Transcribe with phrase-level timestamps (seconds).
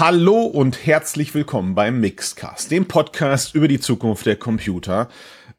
[0.00, 5.10] Hallo und herzlich willkommen beim Mixcast, dem Podcast über die Zukunft der Computer.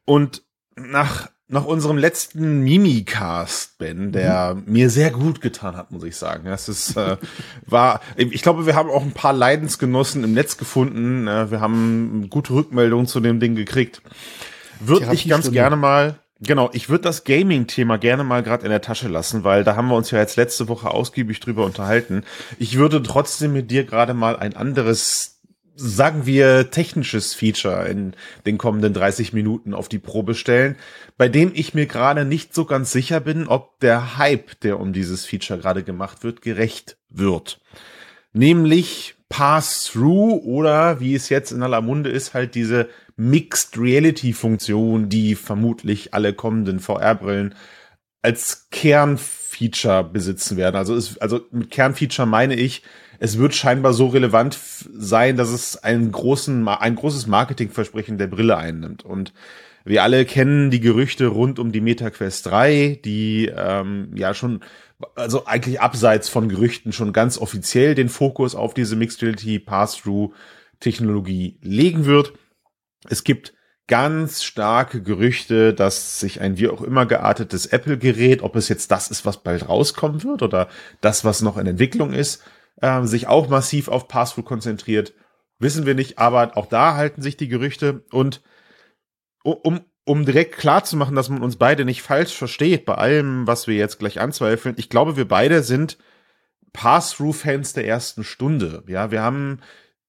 [0.04, 0.42] Und
[0.76, 4.64] nach, nach unserem letzten Mimicast, Ben, der mhm.
[4.66, 6.46] mir sehr gut getan hat, muss ich sagen.
[6.46, 7.18] Das ist, äh,
[7.68, 11.28] war, ich glaube, wir haben auch ein paar Leidensgenossen im Netz gefunden.
[11.28, 14.02] Äh, wir haben gute Rückmeldungen zu dem Ding gekriegt.
[14.80, 18.82] Würde ich ganz gerne mal Genau, ich würde das Gaming-Thema gerne mal gerade in der
[18.82, 22.24] Tasche lassen, weil da haben wir uns ja jetzt letzte Woche ausgiebig drüber unterhalten.
[22.58, 25.40] Ich würde trotzdem mit dir gerade mal ein anderes,
[25.76, 28.16] sagen wir, technisches Feature in
[28.48, 30.78] den kommenden 30 Minuten auf die Probe stellen,
[31.16, 34.94] bei dem ich mir gerade nicht so ganz sicher bin, ob der Hype, der um
[34.94, 37.62] dieses Feature gerade gemacht wird, gerecht wird.
[38.34, 42.90] Nämlich Pass-Through oder wie es jetzt in aller Munde ist, halt diese
[43.22, 47.54] Mixed Reality Funktion, die vermutlich alle kommenden VR-Brillen
[48.24, 50.76] als Kernfeature besitzen werden.
[50.76, 52.82] Also, ist, also mit Kernfeature meine ich,
[53.20, 54.58] es wird scheinbar so relevant
[54.92, 59.06] sein, dass es einen großen, ein großes Marketingversprechen der Brille einnimmt.
[59.06, 59.34] Und
[59.86, 64.62] wir alle kennen die Gerüchte rund um die MetaQuest 3, die ähm, ja schon,
[65.14, 70.34] also eigentlich abseits von Gerüchten schon ganz offiziell den Fokus auf diese Mixed Reality Pass-Through
[70.80, 72.34] Technologie legen wird.
[73.10, 73.54] Es gibt
[73.88, 79.12] ganz starke Gerüchte, dass sich ein wie auch immer geartetes Apple-Gerät, ob es jetzt das
[79.12, 80.70] ist, was bald rauskommen wird oder
[81.02, 82.44] das, was noch in Entwicklung ist,
[82.82, 85.14] äh, sich auch massiv auf Passthrough konzentriert.
[85.60, 88.42] Wissen wir nicht, aber auch da halten sich die Gerüchte und
[89.44, 93.46] um, um direkt klar zu machen, dass man uns beide nicht falsch versteht bei allem,
[93.48, 94.76] was wir jetzt gleich anzweifeln.
[94.78, 95.98] Ich glaube, wir beide sind
[96.74, 98.84] Pass-Through-Fans der ersten Stunde.
[98.88, 99.60] Ja, wir haben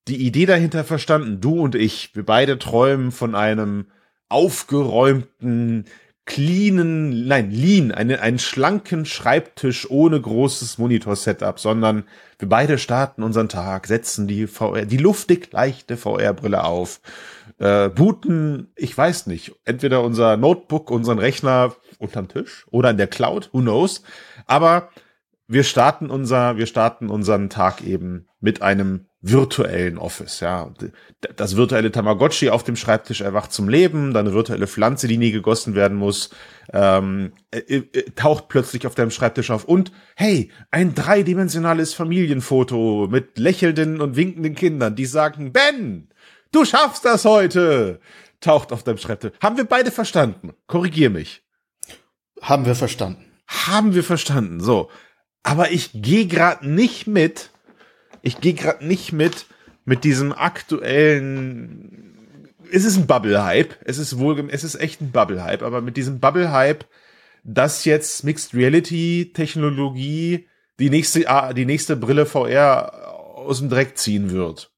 [0.09, 1.41] die Idee dahinter verstanden.
[1.41, 3.87] Du und ich, wir beide träumen von einem
[4.29, 5.85] aufgeräumten,
[6.25, 12.05] cleanen, nein, lean, einen, einen schlanken Schreibtisch ohne großes Monitor-Setup, sondern
[12.39, 17.01] wir beide starten unseren Tag, setzen die VR, die luftig leichte VR-Brille auf,
[17.59, 23.09] äh, booten, ich weiß nicht, entweder unser Notebook, unseren Rechner unterm Tisch oder in der
[23.09, 24.03] Cloud, who knows,
[24.47, 24.91] aber
[25.49, 30.75] wir starten unser, wir starten unseren Tag eben mit einem virtuellen Office, ja.
[31.37, 35.31] Das virtuelle Tamagotchi auf dem Schreibtisch erwacht zum Leben, dann eine virtuelle Pflanze, die nie
[35.31, 36.31] gegossen werden muss,
[36.73, 43.39] ähm, äh, äh, taucht plötzlich auf deinem Schreibtisch auf und hey, ein dreidimensionales Familienfoto mit
[43.39, 46.09] lächelnden und winkenden Kindern, die sagen, Ben,
[46.51, 48.01] du schaffst das heute,
[48.41, 49.33] taucht auf deinem Schreibtisch.
[49.41, 50.53] Haben wir beide verstanden?
[50.67, 51.45] Korrigier mich.
[52.41, 53.25] Haben wir verstanden.
[53.47, 54.91] Haben wir verstanden, so.
[55.45, 57.51] Aber ich gehe gerade nicht mit,
[58.23, 59.47] ich gehe gerade nicht mit
[59.85, 62.17] mit diesem aktuellen.
[62.71, 63.77] Es ist ein Bubble-Hype.
[63.85, 66.85] Es ist wohl, es ist echt ein Bubble-Hype, aber mit diesem Bubble-Hype,
[67.45, 74.31] dass jetzt Mixed Reality-Technologie die nächste, ah, die nächste Brille VR aus dem Dreck ziehen
[74.31, 74.73] wird.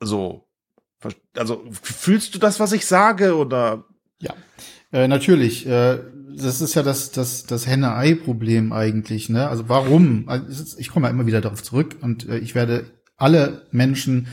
[0.00, 0.46] So.
[1.36, 3.84] Also, fühlst du das, was ich sage, oder?
[4.20, 4.34] Ja,
[4.94, 5.66] äh, natürlich.
[5.66, 5.98] Äh,
[6.36, 9.48] das ist ja das, das, das Henne-Ei-Problem eigentlich, ne?
[9.48, 10.24] Also warum?
[10.26, 14.28] Also ich komme ja immer wieder darauf zurück und äh, ich werde alle Menschen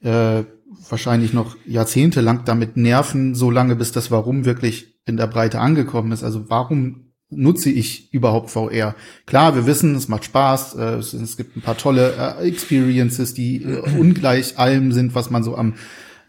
[0.00, 0.44] äh,
[0.88, 6.12] wahrscheinlich noch jahrzehntelang damit nerven, so lange bis das Warum wirklich in der Breite angekommen
[6.12, 6.22] ist.
[6.22, 8.94] Also warum nutze ich überhaupt VR?
[9.26, 13.34] Klar, wir wissen, es macht Spaß, äh, es, es, gibt ein paar tolle äh, Experiences,
[13.34, 15.74] die äh, ungleich allem sind, was man so am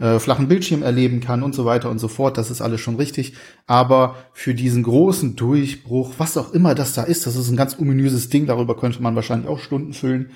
[0.01, 2.37] äh, flachen Bildschirm erleben kann und so weiter und so fort.
[2.37, 3.33] Das ist alles schon richtig.
[3.67, 7.77] Aber für diesen großen Durchbruch, was auch immer das da ist, das ist ein ganz
[7.79, 10.31] ominöses Ding, darüber könnte man wahrscheinlich auch Stunden füllen.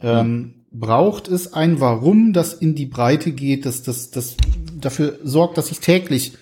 [0.00, 4.36] Ähm, braucht es ein Warum, das in die Breite geht, dass das, das
[4.80, 6.32] dafür sorgt, dass ich täglich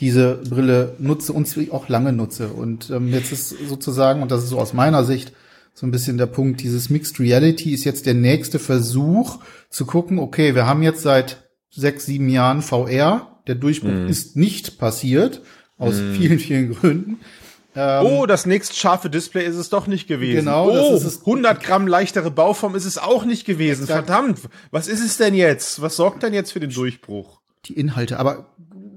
[0.00, 2.48] diese Brille nutze und sie auch lange nutze.
[2.48, 5.32] Und ähm, jetzt ist sozusagen, und das ist so aus meiner Sicht
[5.74, 9.38] so ein bisschen der Punkt, dieses Mixed Reality ist jetzt der nächste Versuch
[9.68, 11.39] zu gucken, okay, wir haben jetzt seit
[11.70, 13.38] sechs, sieben Jahren VR.
[13.46, 14.08] Der Durchbruch mm.
[14.08, 15.42] ist nicht passiert,
[15.78, 16.14] aus mm.
[16.14, 17.20] vielen, vielen Gründen.
[17.76, 20.46] Ähm, oh, das nächst scharfe Display ist es doch nicht gewesen.
[20.46, 21.20] Genau, oh, das ist es.
[21.20, 23.82] 100 Gramm leichtere Bauform ist es auch nicht gewesen.
[23.82, 24.06] Exakt.
[24.06, 24.40] Verdammt,
[24.72, 25.80] was ist es denn jetzt?
[25.80, 27.40] Was sorgt denn jetzt für den Durchbruch?
[27.66, 28.46] Die Inhalte, aber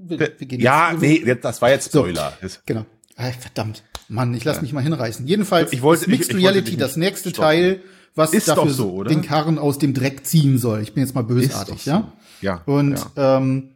[0.06, 2.36] wir, wir gehen ja, jetzt, nee, das war jetzt Spoiler.
[2.42, 2.84] So, genau.
[3.16, 4.62] Ay, verdammt, Mann, ich lass ja.
[4.62, 5.26] mich mal hinreißen.
[5.26, 7.44] Jedenfalls, ich wollte, Mixed ich, ich Reality, das nächste stoppen.
[7.44, 7.80] Teil,
[8.16, 10.82] was ist dafür so, den Karren aus dem Dreck ziehen soll.
[10.82, 11.90] Ich bin jetzt mal bösartig, so.
[11.90, 12.12] ja?
[12.40, 12.62] Ja.
[12.66, 13.38] Und ja.
[13.38, 13.70] Ähm,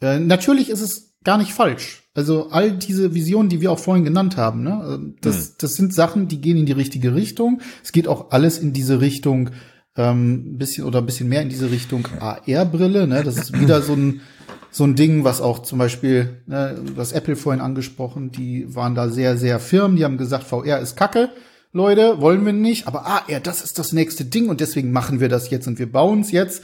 [0.00, 2.02] äh, natürlich ist es gar nicht falsch.
[2.14, 5.54] Also all diese Visionen, die wir auch vorhin genannt haben, ne, äh, das, hm.
[5.58, 7.60] das sind Sachen, die gehen in die richtige Richtung.
[7.82, 9.50] Es geht auch alles in diese Richtung,
[9.96, 13.06] ähm, bisschen oder ein bisschen mehr in diese Richtung AR-Brille.
[13.06, 13.22] Ne?
[13.22, 14.20] Das ist wieder so ein
[14.76, 19.08] so ein Ding, was auch zum Beispiel, ne, das Apple vorhin angesprochen, die waren da
[19.08, 21.30] sehr, sehr firm, die haben gesagt, VR ist Kacke.
[21.72, 25.30] Leute, wollen wir nicht, aber ja, das ist das nächste Ding und deswegen machen wir
[25.30, 26.62] das jetzt und wir bauen es jetzt.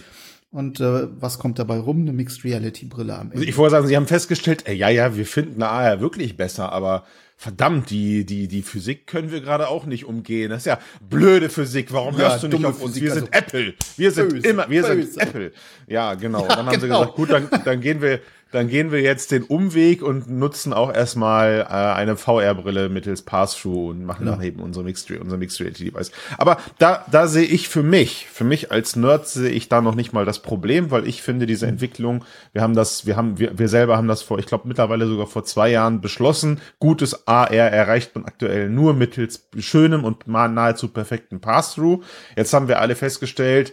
[0.52, 2.02] Und äh, was kommt dabei rum?
[2.02, 3.44] Eine Mixed Reality Brille am Ende.
[3.44, 7.04] Ich wollte sagen, Sie haben festgestellt, ey, ja, ja, wir finden AR wirklich besser, aber
[7.38, 10.50] verdammt, die, die, die Physik können wir gerade auch nicht umgehen.
[10.50, 11.90] Das ist ja blöde Physik.
[11.92, 12.92] Warum ja, hörst du nicht auf uns?
[12.92, 13.74] Physik, wir sind also Apple.
[13.96, 15.02] Wir sind böse, immer, wir böse.
[15.10, 15.52] sind Apple.
[15.86, 16.42] Ja, genau.
[16.42, 16.80] Ja, dann haben genau.
[16.80, 18.20] sie gesagt, gut, dann, dann gehen wir,
[18.52, 23.90] dann gehen wir jetzt den Umweg und nutzen auch erstmal äh, eine VR-Brille mittels Pass-Through
[23.90, 24.32] und machen ja.
[24.32, 26.12] dann eben unser Mixed, unser Mixed Reality Device.
[26.36, 29.94] Aber da, da sehe ich für mich, für mich als Nerd sehe ich da noch
[29.94, 33.58] nicht mal das Problem, weil ich finde diese Entwicklung, wir haben das, wir haben, wir,
[33.58, 36.60] wir selber haben das vor, ich glaube mittlerweile sogar vor zwei Jahren beschlossen.
[36.78, 42.02] Gutes AR erreicht man aktuell nur mittels schönem und nahezu perfekten Pass-Through.
[42.36, 43.72] Jetzt haben wir alle festgestellt,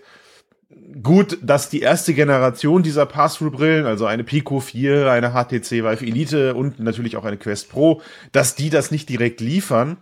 [1.02, 6.56] gut, dass die erste Generation dieser Pass-Through-Brillen, also eine Pico 4, eine HTC Vive Elite
[6.56, 8.02] und natürlich auch eine Quest Pro,
[8.32, 9.98] dass die das nicht direkt liefern,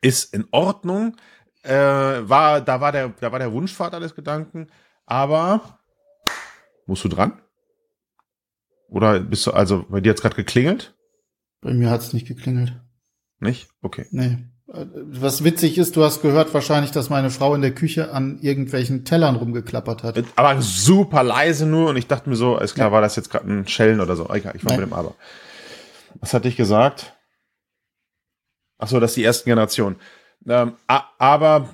[0.00, 1.16] ist in Ordnung.
[1.62, 4.68] Äh, war, da war der, da war der Wunschvater des Gedanken,
[5.06, 5.78] aber
[6.86, 7.40] musst du dran?
[8.88, 10.94] Oder bist du, also, bei dir hat's gerade geklingelt?
[11.60, 12.78] Bei mir hat's nicht geklingelt.
[13.38, 13.70] Nicht?
[13.80, 14.06] Okay.
[14.10, 14.38] Nee.
[14.74, 19.04] Was witzig ist, du hast gehört wahrscheinlich, dass meine Frau in der Küche an irgendwelchen
[19.04, 20.24] Tellern rumgeklappert hat.
[20.34, 22.92] Aber super leise nur und ich dachte mir so, alles klar, ja.
[22.92, 24.30] war das jetzt gerade ein Schellen oder so.
[24.30, 24.80] Egal, ich war Nein.
[24.80, 25.14] mit dem Aber.
[26.20, 27.14] Was hatte ich gesagt?
[28.78, 29.96] Ach so, das ist die ersten Generation.
[30.46, 31.68] Ähm, aber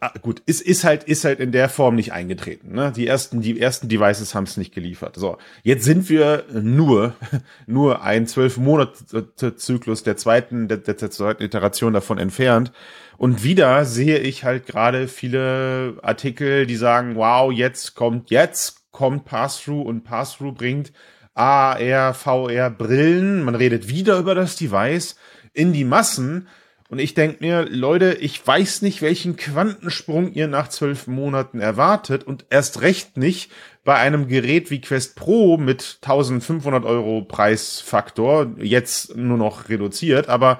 [0.00, 2.72] Ah, gut, ist, ist halt, ist halt in der Form nicht eingetreten.
[2.72, 2.92] Ne?
[2.94, 5.16] Die ersten, die ersten Devices haben es nicht geliefert.
[5.16, 7.14] So, jetzt sind wir nur,
[7.66, 12.72] nur ein zwölf Monate Zyklus der zweiten, der, der, der zweiten Iteration davon entfernt.
[13.16, 19.26] Und wieder sehe ich halt gerade viele Artikel, die sagen, wow, jetzt kommt, jetzt kommt
[19.26, 20.92] Pass-Through und Pass-Through bringt
[21.34, 23.42] AR, VR Brillen.
[23.42, 25.16] Man redet wieder über das Device
[25.52, 26.48] in die Massen.
[26.90, 32.24] Und ich denke mir, Leute, ich weiß nicht, welchen Quantensprung ihr nach zwölf Monaten erwartet
[32.24, 33.52] und erst recht nicht
[33.84, 40.58] bei einem Gerät wie Quest Pro mit 1500 Euro Preisfaktor, jetzt nur noch reduziert, aber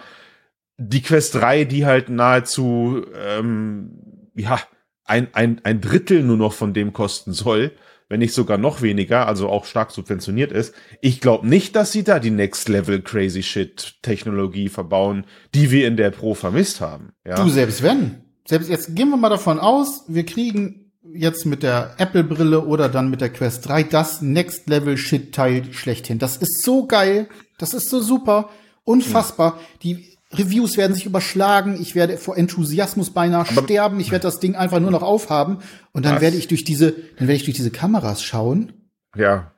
[0.77, 4.61] die Quest 3, die halt nahezu, ähm, ja,
[5.05, 7.73] ein, ein, ein Drittel nur noch von dem kosten soll,
[8.11, 10.75] wenn nicht sogar noch weniger, also auch stark subventioniert ist.
[11.01, 15.25] Ich glaube nicht, dass sie da die Next Level Crazy Shit Technologie verbauen,
[15.55, 17.13] die wir in der Pro vermisst haben.
[17.25, 17.37] Ja?
[17.37, 18.25] Du, selbst wenn.
[18.47, 22.89] Selbst jetzt gehen wir mal davon aus, wir kriegen jetzt mit der Apple Brille oder
[22.89, 26.19] dann mit der Quest 3 das Next Level Shit Teil schlechthin.
[26.19, 27.29] Das ist so geil.
[27.59, 28.51] Das ist so super.
[28.83, 29.55] Unfassbar.
[29.57, 29.63] Ja.
[29.85, 34.39] Die Reviews werden sich überschlagen, ich werde vor Enthusiasmus beinahe Aber sterben, ich werde das
[34.39, 35.59] Ding einfach nur noch aufhaben
[35.93, 36.23] und dann was?
[36.23, 38.73] werde ich durch diese, dann werde ich durch diese Kameras schauen.
[39.17, 39.53] Ja.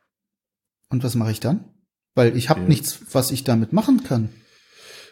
[0.89, 1.65] Und was mache ich dann?
[2.15, 2.69] Weil ich habe ja.
[2.69, 4.31] nichts, was ich damit machen kann.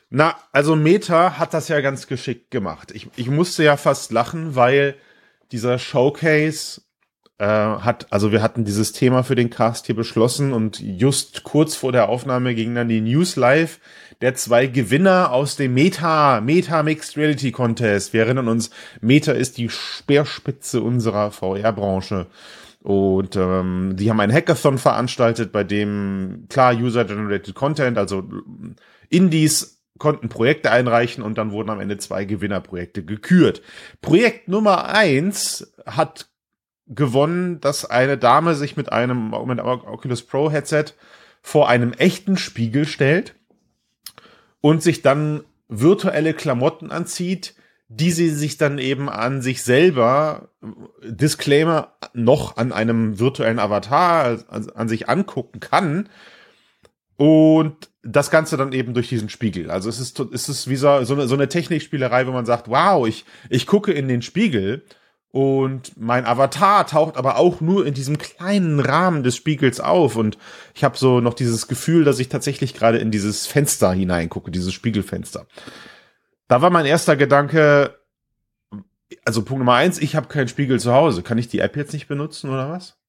[0.08, 2.90] Na, also Meta hat das ja ganz geschickt gemacht.
[2.92, 4.96] Ich, ich musste ja fast lachen, weil
[5.52, 6.82] dieser Showcase
[7.40, 11.74] äh, hat, also wir hatten dieses Thema für den Cast hier beschlossen und just kurz
[11.74, 13.80] vor der Aufnahme ging dann die News live
[14.20, 18.12] der zwei Gewinner aus dem Meta, Meta Mixed Reality Contest.
[18.12, 18.70] Wir erinnern uns,
[19.00, 22.26] Meta ist die Speerspitze unserer VR-Branche.
[22.82, 28.24] Und ähm, die haben einen Hackathon veranstaltet, bei dem klar User-Generated Content, also
[29.08, 33.62] Indies konnten Projekte einreichen und dann wurden am Ende zwei Gewinnerprojekte gekürt.
[34.00, 36.29] Projekt Nummer eins hat
[36.90, 40.86] gewonnen, dass eine Dame sich mit einem mit Oculus Pro Headset
[41.40, 43.34] vor einem echten Spiegel stellt
[44.60, 47.54] und sich dann virtuelle Klamotten anzieht,
[47.88, 50.50] die sie sich dann eben an sich selber,
[51.02, 56.08] Disclaimer, noch an einem virtuellen Avatar an, sich angucken kann.
[57.16, 59.70] Und das Ganze dann eben durch diesen Spiegel.
[59.70, 63.24] Also es ist, es ist wie so, so eine Technikspielerei, wo man sagt, wow, ich,
[63.50, 64.84] ich gucke in den Spiegel
[65.32, 70.16] und mein Avatar taucht aber auch nur in diesem kleinen Rahmen des Spiegels auf.
[70.16, 70.38] Und
[70.74, 74.72] ich habe so noch dieses Gefühl, dass ich tatsächlich gerade in dieses Fenster hineingucke, dieses
[74.72, 75.46] Spiegelfenster.
[76.48, 77.96] Da war mein erster Gedanke,
[79.24, 81.22] also Punkt Nummer eins, ich habe keinen Spiegel zu Hause.
[81.22, 82.99] Kann ich die App jetzt nicht benutzen oder was?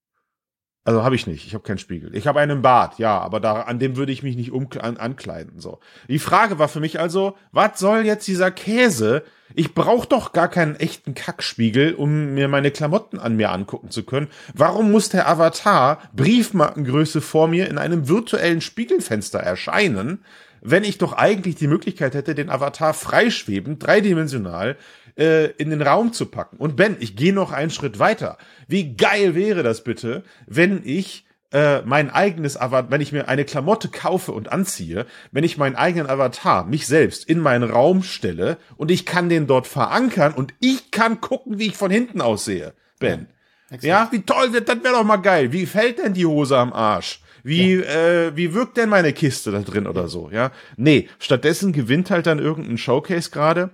[0.84, 1.46] Also habe ich nicht.
[1.46, 2.16] Ich habe keinen Spiegel.
[2.16, 4.98] Ich habe einen Bart, ja, aber da, an dem würde ich mich nicht um, an,
[4.98, 5.60] ankleiden.
[5.60, 5.80] So.
[6.08, 9.24] Die Frage war für mich also, was soll jetzt dieser Käse?
[9.54, 14.04] Ich brauche doch gar keinen echten Kackspiegel, um mir meine Klamotten an mir angucken zu
[14.04, 14.28] können.
[14.56, 20.24] Warum muss der Avatar Briefmarkengröße vor mir in einem virtuellen Spiegelfenster erscheinen,
[20.62, 24.78] wenn ich doch eigentlich die Möglichkeit hätte, den Avatar freischwebend, dreidimensional
[25.22, 26.58] äh, in den Raum zu packen.
[26.58, 28.38] Und Ben, ich gehe noch einen Schritt weiter.
[28.68, 33.46] Wie geil wäre das bitte, wenn ich äh, mein eigenes Avatar, wenn ich mir eine
[33.46, 38.58] Klamotte kaufe und anziehe, wenn ich meinen eigenen Avatar, mich selbst, in meinen Raum stelle
[38.78, 42.74] und ich kann den dort verankern und ich kann gucken, wie ich von hinten aussehe,
[43.00, 43.28] Ben.
[43.70, 45.52] Ja, ja wie toll, das wäre doch mal geil.
[45.52, 47.22] Wie fällt denn die Hose am Arsch?
[47.44, 47.84] Wie, ja.
[47.84, 50.52] äh, wie wirkt denn meine Kiste da drin oder so, ja?
[50.78, 53.72] Nee, stattdessen gewinnt halt dann irgendein Showcase gerade,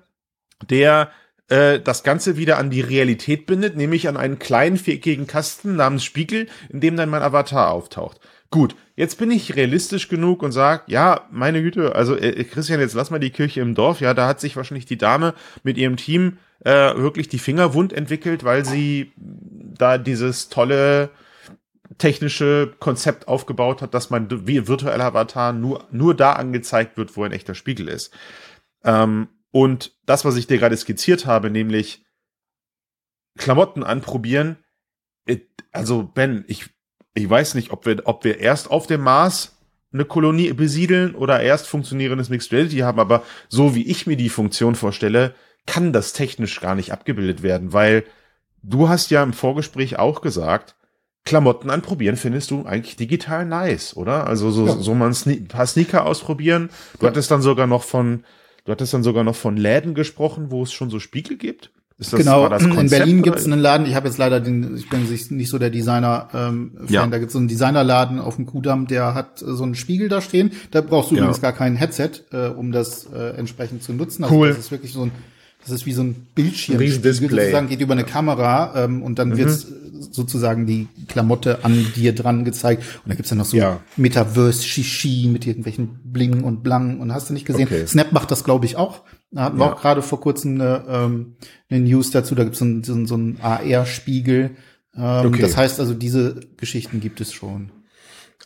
[0.70, 1.12] der
[1.50, 6.04] äh, das Ganze wieder an die Realität bindet, nämlich an einen kleinen viereckigen Kasten namens
[6.04, 8.20] Spiegel, in dem dann mein Avatar auftaucht.
[8.50, 12.96] Gut, jetzt bin ich realistisch genug und sag, ja, meine Güte, also äh, Christian, jetzt
[12.96, 14.00] lass mal die Kirche im Dorf.
[14.00, 17.94] Ja, da hat sich wahrscheinlich die Dame mit ihrem Team äh, wirklich die Finger wund
[17.94, 21.10] entwickelt, weil sie da dieses tolle
[21.98, 27.32] technische Konzept aufgebaut hat, dass mein virtueller Avatar nur, nur da angezeigt wird, wo ein
[27.32, 28.14] echter Spiegel ist.
[28.84, 32.06] Ähm, und das, was ich dir gerade skizziert habe, nämlich
[33.38, 34.58] Klamotten anprobieren,
[35.72, 36.70] also Ben, ich,
[37.14, 39.58] ich weiß nicht, ob wir, ob wir erst auf dem Mars
[39.94, 44.30] eine Kolonie besiedeln oder erst funktionierendes Mixed Reality haben, aber so wie ich mir die
[44.30, 45.34] Funktion vorstelle,
[45.66, 48.04] kann das technisch gar nicht abgebildet werden, weil
[48.64, 50.76] du hast ja im Vorgespräch auch gesagt,
[51.26, 54.28] Klamotten anprobieren findest du eigentlich digital nice, oder?
[54.28, 54.74] Also so, ja.
[54.78, 56.70] so mal ein paar Sneaker ausprobieren.
[57.00, 57.12] Du ja.
[57.12, 58.24] hattest dann sogar noch von
[58.68, 61.72] Du hattest dann sogar noch von Läden gesprochen, wo es schon so Spiegel gibt.
[62.00, 64.76] Ist das, genau, das in Berlin gibt es einen Laden, ich habe jetzt leider den,
[64.76, 67.08] ich bin nicht so der Designer-Fan, ähm, ja.
[67.08, 70.10] da gibt es so einen Designerladen auf dem Kudamm, der hat äh, so einen Spiegel
[70.10, 70.52] da stehen.
[70.72, 71.22] Da brauchst du ja.
[71.22, 74.26] übrigens gar kein Headset, äh, um das äh, entsprechend zu nutzen.
[74.26, 74.50] Also cool.
[74.50, 75.12] Das ist wirklich so ein
[75.68, 76.80] das ist wie so ein Bildschirm.
[76.80, 79.38] Ein sozusagen geht über eine Kamera ähm, und dann mhm.
[79.38, 79.66] wird
[80.12, 82.84] sozusagen die Klamotte an dir dran gezeigt.
[83.04, 83.82] Und da gibt's dann noch so ja.
[83.98, 87.68] Metaverse-Shishi mit irgendwelchen Bling und Blang und hast du nicht gesehen.
[87.68, 87.86] Okay.
[87.86, 89.02] Snap macht das, glaube ich, auch.
[89.32, 89.74] Da hatten wir ja.
[89.74, 91.36] auch gerade vor kurzem eine, ähm,
[91.70, 92.34] eine News dazu.
[92.34, 94.52] Da gibt's so einen, so so einen AR-Spiegel.
[94.96, 95.42] Ähm, okay.
[95.42, 97.72] Das heißt also, diese Geschichten gibt es schon.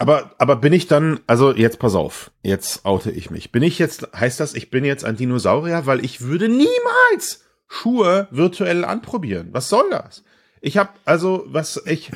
[0.01, 3.51] Aber, aber bin ich dann, also jetzt pass auf, jetzt oute ich mich.
[3.51, 8.27] Bin ich jetzt, heißt das, ich bin jetzt ein Dinosaurier, weil ich würde niemals Schuhe
[8.31, 9.49] virtuell anprobieren.
[9.51, 10.23] Was soll das?
[10.59, 12.09] Ich habe also, was ich,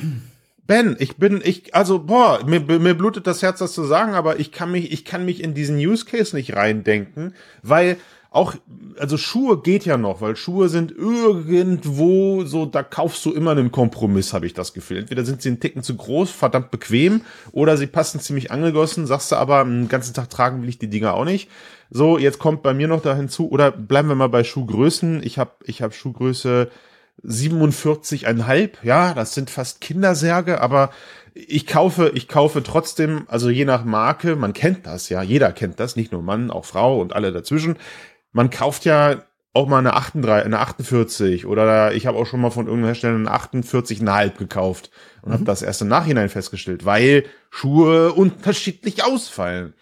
[0.66, 4.40] Ben, ich bin, ich, also, boah, mir, mir blutet das Herz, das zu sagen, aber
[4.40, 7.98] ich kann mich, ich kann mich in diesen Use Case nicht reindenken, weil
[8.36, 8.54] auch,
[8.98, 13.72] also Schuhe geht ja noch, weil Schuhe sind irgendwo so, da kaufst du immer einen
[13.72, 14.98] Kompromiss, habe ich das Gefühl.
[14.98, 19.32] Entweder sind sie einen Ticken zu groß, verdammt bequem, oder sie passen ziemlich angegossen, sagst
[19.32, 21.50] du aber, einen ganzen Tag tragen will ich die Dinger auch nicht.
[21.90, 25.22] So, jetzt kommt bei mir noch da hinzu, oder bleiben wir mal bei Schuhgrößen.
[25.22, 26.70] Ich habe ich hab Schuhgröße
[27.24, 30.90] 47,5, ja, das sind fast Kindersärge, aber
[31.34, 35.80] ich kaufe, ich kaufe trotzdem, also je nach Marke, man kennt das ja, jeder kennt
[35.80, 37.76] das, nicht nur Mann, auch Frau und alle dazwischen
[38.36, 39.22] man kauft ja
[39.54, 43.14] auch mal eine 38, eine 48 oder ich habe auch schon mal von irgendeinem Hersteller
[43.14, 44.90] eine 48,5 gekauft
[45.22, 45.32] und mhm.
[45.32, 49.72] habe das erst im Nachhinein festgestellt, weil Schuhe unterschiedlich ausfallen.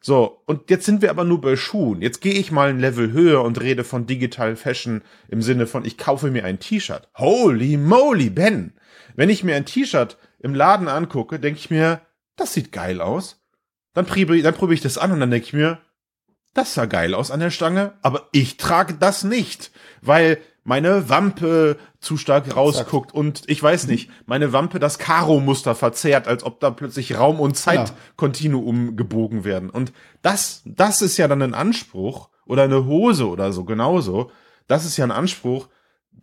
[0.00, 2.00] So, und jetzt sind wir aber nur bei Schuhen.
[2.00, 5.84] Jetzt gehe ich mal ein Level höher und rede von Digital Fashion im Sinne von,
[5.84, 7.10] ich kaufe mir ein T-Shirt.
[7.16, 8.72] Holy moly, Ben!
[9.16, 12.00] Wenn ich mir ein T-Shirt im Laden angucke, denke ich mir,
[12.36, 13.44] das sieht geil aus.
[13.92, 15.78] Dann probiere dann probiere ich das an und dann denke ich mir,
[16.54, 19.70] das sah geil aus an der Stange, aber ich trage das nicht,
[20.02, 26.28] weil meine Wampe zu stark rausguckt und ich weiß nicht, meine Wampe das Karo-Muster verzerrt,
[26.28, 29.70] als ob da plötzlich Raum und Zeitkontinuum gebogen werden.
[29.70, 34.30] Und das, das ist ja dann ein Anspruch oder eine Hose oder so genauso.
[34.66, 35.68] Das ist ja ein Anspruch,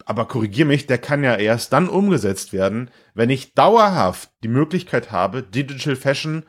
[0.05, 5.11] aber korrigier mich, der kann ja erst dann umgesetzt werden, wenn ich dauerhaft die Möglichkeit
[5.11, 6.43] habe, Digital Fashion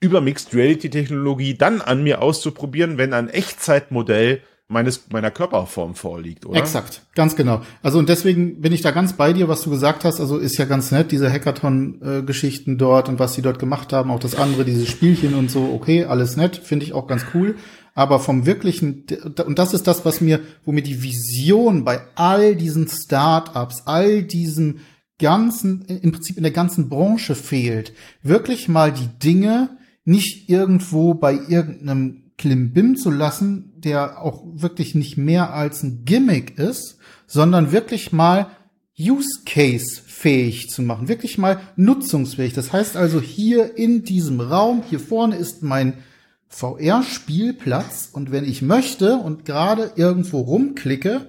[0.00, 6.44] über Mixed Reality Technologie dann an mir auszuprobieren, wenn ein Echtzeitmodell meines meiner Körperform vorliegt,
[6.44, 6.58] oder?
[6.58, 7.62] Exakt, ganz genau.
[7.82, 10.20] Also und deswegen bin ich da ganz bei dir, was du gesagt hast.
[10.20, 14.18] Also ist ja ganz nett diese Hackathon-Geschichten dort und was sie dort gemacht haben, auch
[14.18, 15.72] das andere, diese Spielchen und so.
[15.72, 17.54] Okay, alles nett, finde ich auch ganz cool.
[17.94, 19.04] Aber vom wirklichen
[19.46, 24.24] und das ist das, was mir, wo mir die Vision bei all diesen Startups, all
[24.24, 24.80] diesen
[25.18, 29.70] ganzen, im Prinzip in der ganzen Branche fehlt, wirklich mal die Dinge
[30.06, 36.58] nicht irgendwo bei irgendeinem Klimbim zu lassen, der auch wirklich nicht mehr als ein Gimmick
[36.58, 38.46] ist, sondern wirklich mal
[38.98, 42.54] Use Case fähig zu machen, wirklich mal nutzungsfähig.
[42.54, 45.94] Das heißt also hier in diesem Raum, hier vorne ist mein
[46.48, 51.26] VR-Spielplatz und wenn ich möchte und gerade irgendwo rumklicke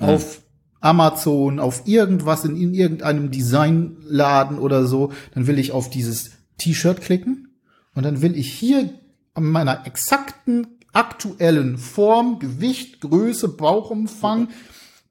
[0.00, 0.06] mhm.
[0.06, 0.40] auf
[0.80, 7.00] Amazon, auf irgendwas in, in irgendeinem Designladen oder so, dann will ich auf dieses T-Shirt
[7.02, 7.53] klicken
[7.94, 8.90] und dann will ich hier
[9.34, 14.48] an meiner exakten aktuellen Form, Gewicht, Größe, Bauchumfang,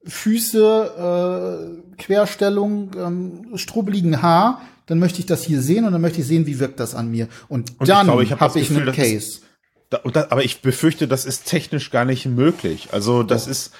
[0.06, 6.20] Füße, äh, Querstellung, ähm, strubbeligen Haar, dann möchte ich das hier sehen und dann möchte
[6.20, 7.28] ich sehen, wie wirkt das an mir.
[7.48, 9.14] Und, Und dann glaube, ich hab habe das ich Gefühl, einen Case.
[9.16, 9.42] ist-
[9.90, 10.00] Da,
[10.30, 12.88] aber ich befürchte, das ist technisch gar nicht möglich.
[12.92, 13.72] Also das ist,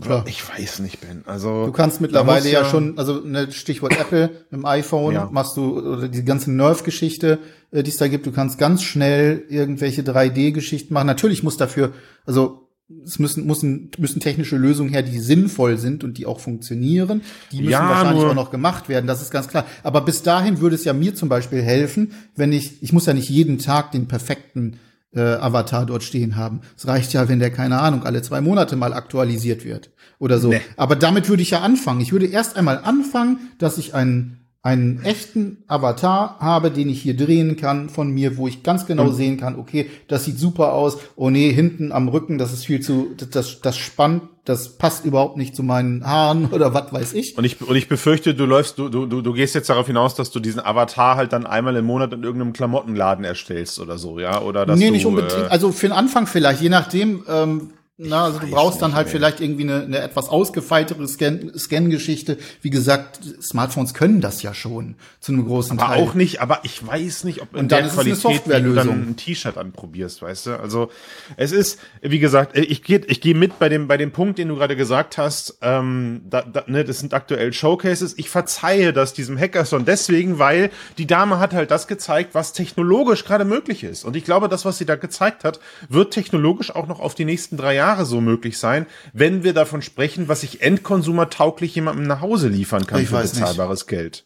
[0.00, 0.24] Klar.
[0.26, 1.22] ich weiß nicht, Ben.
[1.26, 5.28] Also Du kannst mittlerweile muss ja, schon, also ne, Stichwort Apple, mit dem iPhone Ja.
[5.30, 7.38] machst du, oder die ganze Nerve-Geschichte,
[7.70, 11.06] äh, die es da gibt, du kannst ganz schnell irgendwelche 3D-Geschichten machen.
[11.06, 11.92] Natürlich muss dafür,
[12.24, 12.62] also
[13.04, 17.20] es müssen, müssen, müssen technische Lösungen her, die sinnvoll sind und die auch funktionieren.
[17.52, 19.66] Die müssen Ja, wahrscheinlich auch noch gemacht werden, das ist ganz klar.
[19.82, 23.12] Aber bis dahin würde es ja mir zum Beispiel helfen, wenn ich, ich muss ja
[23.14, 24.78] nicht jeden Tag den perfekten
[25.14, 26.60] äh, Avatar dort stehen haben.
[26.76, 30.48] Es reicht ja, wenn der, keine Ahnung, alle zwei Monate mal aktualisiert wird oder so.
[30.50, 30.60] Nee.
[30.76, 32.00] Aber damit würde ich ja anfangen.
[32.00, 37.14] Ich würde erst einmal anfangen, dass ich einen, einen echten Avatar habe, den ich hier
[37.14, 40.96] drehen kann von mir, wo ich ganz genau sehen kann, okay, das sieht super aus.
[41.16, 45.36] Oh nee, hinten am Rücken, das ist viel zu, das, das, spannt, das passt überhaupt
[45.36, 47.36] nicht zu meinen Haaren oder was weiß ich.
[47.36, 50.14] Und ich, und ich befürchte, du läufst, du, du, du du gehst jetzt darauf hinaus,
[50.14, 54.18] dass du diesen Avatar halt dann einmal im Monat in irgendeinem Klamottenladen erstellst oder so,
[54.18, 54.40] ja?
[54.40, 55.42] Oder dass nee, du, nicht unbedingt.
[55.42, 59.06] Äh, also für den Anfang vielleicht, je nachdem, ähm, na, also du brauchst dann halt
[59.06, 59.12] ey.
[59.12, 62.38] vielleicht irgendwie eine, eine etwas ausgefeiltere Scan- Scan-Geschichte.
[62.60, 66.02] Wie gesagt, Smartphones können das ja schon zu einem großen aber Teil.
[66.02, 70.22] auch nicht, aber ich weiß nicht, ob in der Qualität, du dann ein T-Shirt anprobierst,
[70.22, 70.58] weißt du?
[70.58, 70.90] Also
[71.36, 74.48] es ist, wie gesagt, ich gehe ich geh mit bei dem, bei dem Punkt, den
[74.48, 78.18] du gerade gesagt hast, ähm, da, da, ne, das sind aktuell Showcases.
[78.18, 83.24] Ich verzeihe das diesem Hackathon deswegen, weil die Dame hat halt das gezeigt, was technologisch
[83.24, 84.04] gerade möglich ist.
[84.04, 87.24] Und ich glaube, das, was sie da gezeigt hat, wird technologisch auch noch auf die
[87.24, 92.20] nächsten drei Jahre so möglich sein, wenn wir davon sprechen, was ich endkonsumertauglich jemandem nach
[92.20, 93.40] Hause liefern kann Ich für weiß nicht.
[93.42, 94.24] bezahlbares Geld.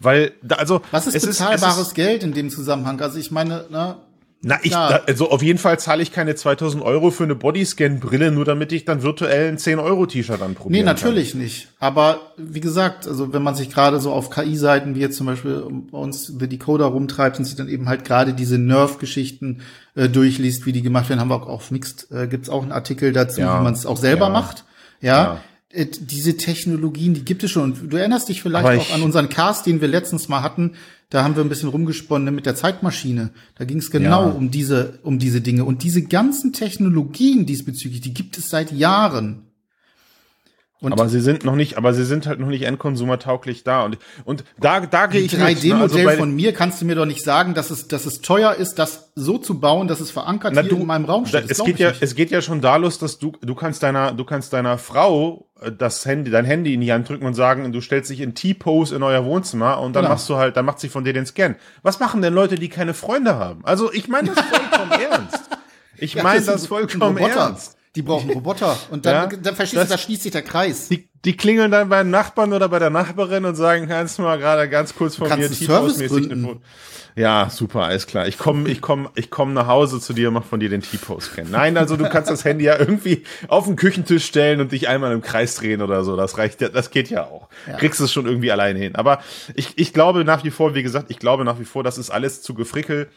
[0.00, 3.00] Weil, da, also, Was ist es bezahlbares es ist, Geld in dem Zusammenhang?
[3.00, 3.96] Also ich meine, ne,
[4.44, 8.32] Na, ich, da, also auf jeden Fall zahle ich keine 2000 Euro für eine Bodyscan-Brille,
[8.32, 11.68] nur damit ich dann virtuell ein 10-Euro-T-Shirt anprobieren Nee, natürlich nicht.
[11.78, 15.64] Aber wie gesagt, also wenn man sich gerade so auf KI-Seiten wie jetzt zum Beispiel
[15.92, 19.60] bei uns The Decoder rumtreibt und sich dann eben halt gerade diese Nerf-Geschichten
[19.94, 22.72] äh, durchliest, wie die gemacht werden, haben wir auch auf Mixed, äh, gibt's auch einen
[22.72, 23.60] Artikel dazu, Ja.
[23.60, 24.32] wie man es auch selber Ja.
[24.32, 24.64] macht.
[25.00, 25.34] Ja.
[25.34, 25.36] Äh,
[26.00, 27.72] Diese Technologien, die gibt es schon.
[27.72, 30.72] Und du erinnerst dich vielleicht auch an unseren Cast, den wir letztens mal hatten.
[31.08, 33.30] Da haben wir ein bisschen rumgesponnen ne, mit der Zeitmaschine.
[33.54, 34.30] Da ging es genau Ja.
[34.30, 35.64] um diese, um diese Dinge.
[35.64, 39.42] Und diese ganzen Technologien diesbezüglich, die gibt es seit Jahren.
[40.82, 43.84] Und Aber sie sind noch nicht, aber sie sind halt noch nicht endkonsumertauglich da.
[43.84, 45.46] Und, und da, da gehe ich mit, ne?
[45.54, 48.54] 3D-Modell Also von mir kannst du mir doch nicht sagen, dass es, dass es teuer
[48.54, 51.44] ist, das so zu bauen, dass es verankert Na, hier du, in meinem Raum steht.
[51.50, 52.02] Das es geht ja, nicht.
[52.02, 55.46] es geht ja schon da los, dass du, du kannst deiner, du kannst deiner Frau
[55.60, 58.34] äh, das Handy, dein Handy in die Hand drücken und sagen, du stellst dich in
[58.34, 60.14] T-Pose in euer Wohnzimmer und dann Genau.
[60.14, 61.54] machst du halt, dann macht sie von dir den Scan.
[61.82, 63.64] Was machen denn Leute, die keine Freunde haben?
[63.64, 65.40] Also ich meine das vollkommen ernst.
[65.98, 67.76] Ich Ja, meine ist das ein- vollkommen ernst.
[67.94, 68.78] Die brauchen Roboter.
[68.90, 70.88] Und dann, Ja, dann verstehst das- du, da schließt sich der Kreis.
[70.88, 74.38] Die, die klingeln dann beim Nachbarn oder bei der Nachbarin und sagen, kannst du mal
[74.38, 76.60] gerade ganz kurz von kannst mir Service eine.
[77.14, 78.26] Ja, super, alles klar.
[78.26, 80.80] Ich komme ich komm, ich komm nach Hause zu dir und mach von dir den
[80.80, 81.50] T-Pose kennen.
[81.50, 85.12] Nein, also du kannst das Handy ja irgendwie auf den Küchentisch stellen und dich einmal
[85.12, 86.16] im Kreis drehen oder so.
[86.16, 87.48] Das reicht ja, das geht ja auch.
[87.78, 88.94] Kriegst es schon irgendwie alleine hin.
[88.96, 89.20] Aber
[89.54, 92.08] ich, ich glaube nach wie vor, wie gesagt, ich glaube nach wie vor, das ist
[92.08, 93.10] alles zu gefrickel.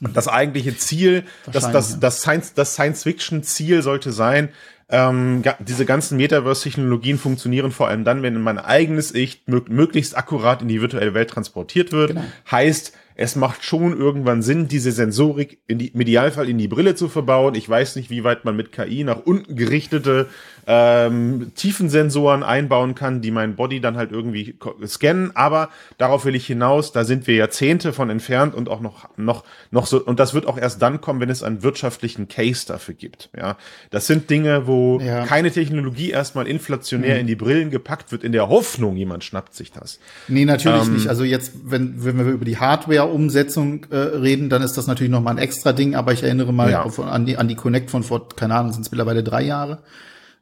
[0.00, 4.48] Das eigentliche Ziel, das, das, das Science, das Science-Fiction-Ziel sollte sein,
[4.92, 10.62] ähm, diese ganzen Metaverse-Technologien funktionieren vor allem dann, wenn mein eigenes Ich mög möglichst akkurat
[10.62, 12.08] in die virtuelle Welt transportiert wird.
[12.08, 12.24] Genau.
[12.50, 16.94] Heißt, es macht schon irgendwann Sinn, diese Sensorik in die, im Idealfall in die Brille
[16.94, 17.54] zu verbauen.
[17.54, 20.28] Ich weiß nicht, wie weit man mit KI nach unten gerichtete
[20.72, 24.54] ähm, Tiefensensoren einbauen kann, die mein Body dann halt irgendwie
[24.86, 25.34] scannen.
[25.34, 26.92] Aber darauf will ich hinaus.
[26.92, 30.00] Da sind wir Jahrzehnte von entfernt und auch noch noch noch so.
[30.00, 33.30] Und das wird auch erst dann kommen, wenn es einen wirtschaftlichen Case dafür gibt.
[33.36, 33.56] Ja,
[33.90, 35.26] das sind Dinge, wo Ja.
[35.26, 39.72] keine Technologie erstmal inflationär in die Brillen gepackt wird, in der Hoffnung, jemand schnappt sich
[39.72, 39.98] das.
[40.28, 41.08] Nee, natürlich Ähm, nicht.
[41.08, 45.20] Also jetzt, wenn, wenn wir über die Hardware-Umsetzung äh, reden, dann ist das natürlich noch
[45.22, 45.96] mal ein extra Ding.
[45.96, 46.82] Aber ich erinnere mal Ja.
[46.84, 49.78] auf, an, die, an die Connect von vor, keine Ahnung, sind es mittlerweile drei Jahre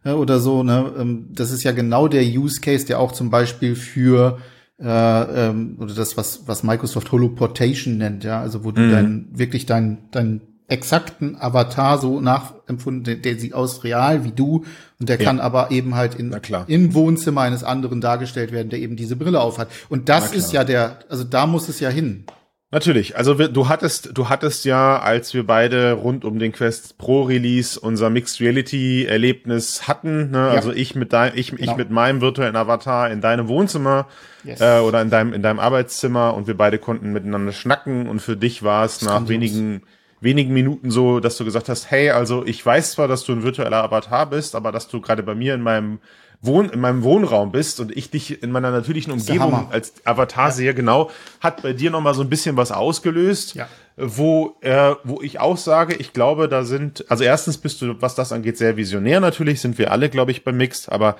[0.04, 0.62] oder so.
[0.62, 0.92] Ne?
[0.98, 4.38] Ähm, Das ist ja genau der Use Case, der auch zum Beispiel für
[4.80, 8.90] äh, ähm, oder das, was, was Microsoft Holoportation nennt, ja, also wo du Mhm.
[8.92, 14.64] dein, wirklich deinen dein exakten Avatar so nachempfunden, der, der sieht aus real wie du
[15.00, 16.30] und der kann aber eben halt in,
[16.68, 19.68] im Wohnzimmer eines anderen dargestellt werden, der eben diese Brille aufhat.
[19.88, 22.24] Und das ist ja der, also da muss es ja hin.
[22.70, 23.16] Natürlich.
[23.16, 27.22] Also wir, du hattest, du hattest ja, als wir beide rund um den Quest Pro
[27.22, 30.50] Release unser Mixed Reality Erlebnis hatten, ne?
[30.50, 31.76] also ich mit dein, ich, ich Genau.
[31.76, 34.06] mit meinem virtuellen Avatar in deinem Wohnzimmer
[34.44, 34.60] Yes.
[34.60, 38.36] äh, oder in deinem in deinem Arbeitszimmer und wir beide konnten miteinander schnacken und für
[38.36, 39.82] dich war es nach wenigen
[40.20, 43.44] wenigen Minuten so, dass du gesagt hast, hey, also ich weiß zwar, dass du ein
[43.44, 46.00] virtueller Avatar bist, aber dass du gerade bei mir in meinem
[46.40, 50.54] Wohn in meinem Wohnraum bist und ich dich in meiner natürlichen Umgebung als Avatar ja.
[50.54, 53.68] sehe, genau, hat bei dir noch mal so ein bisschen was ausgelöst, ja.
[53.96, 58.14] wo äh, wo ich auch sage, ich glaube, da sind also erstens bist du, was
[58.14, 59.18] das angeht, sehr visionär.
[59.20, 61.16] Natürlich sind wir alle, glaube ich, bei Mixed, aber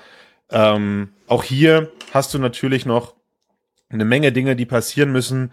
[0.51, 3.15] ähm, auch hier hast du natürlich noch
[3.89, 5.51] eine Menge Dinge, die passieren müssen,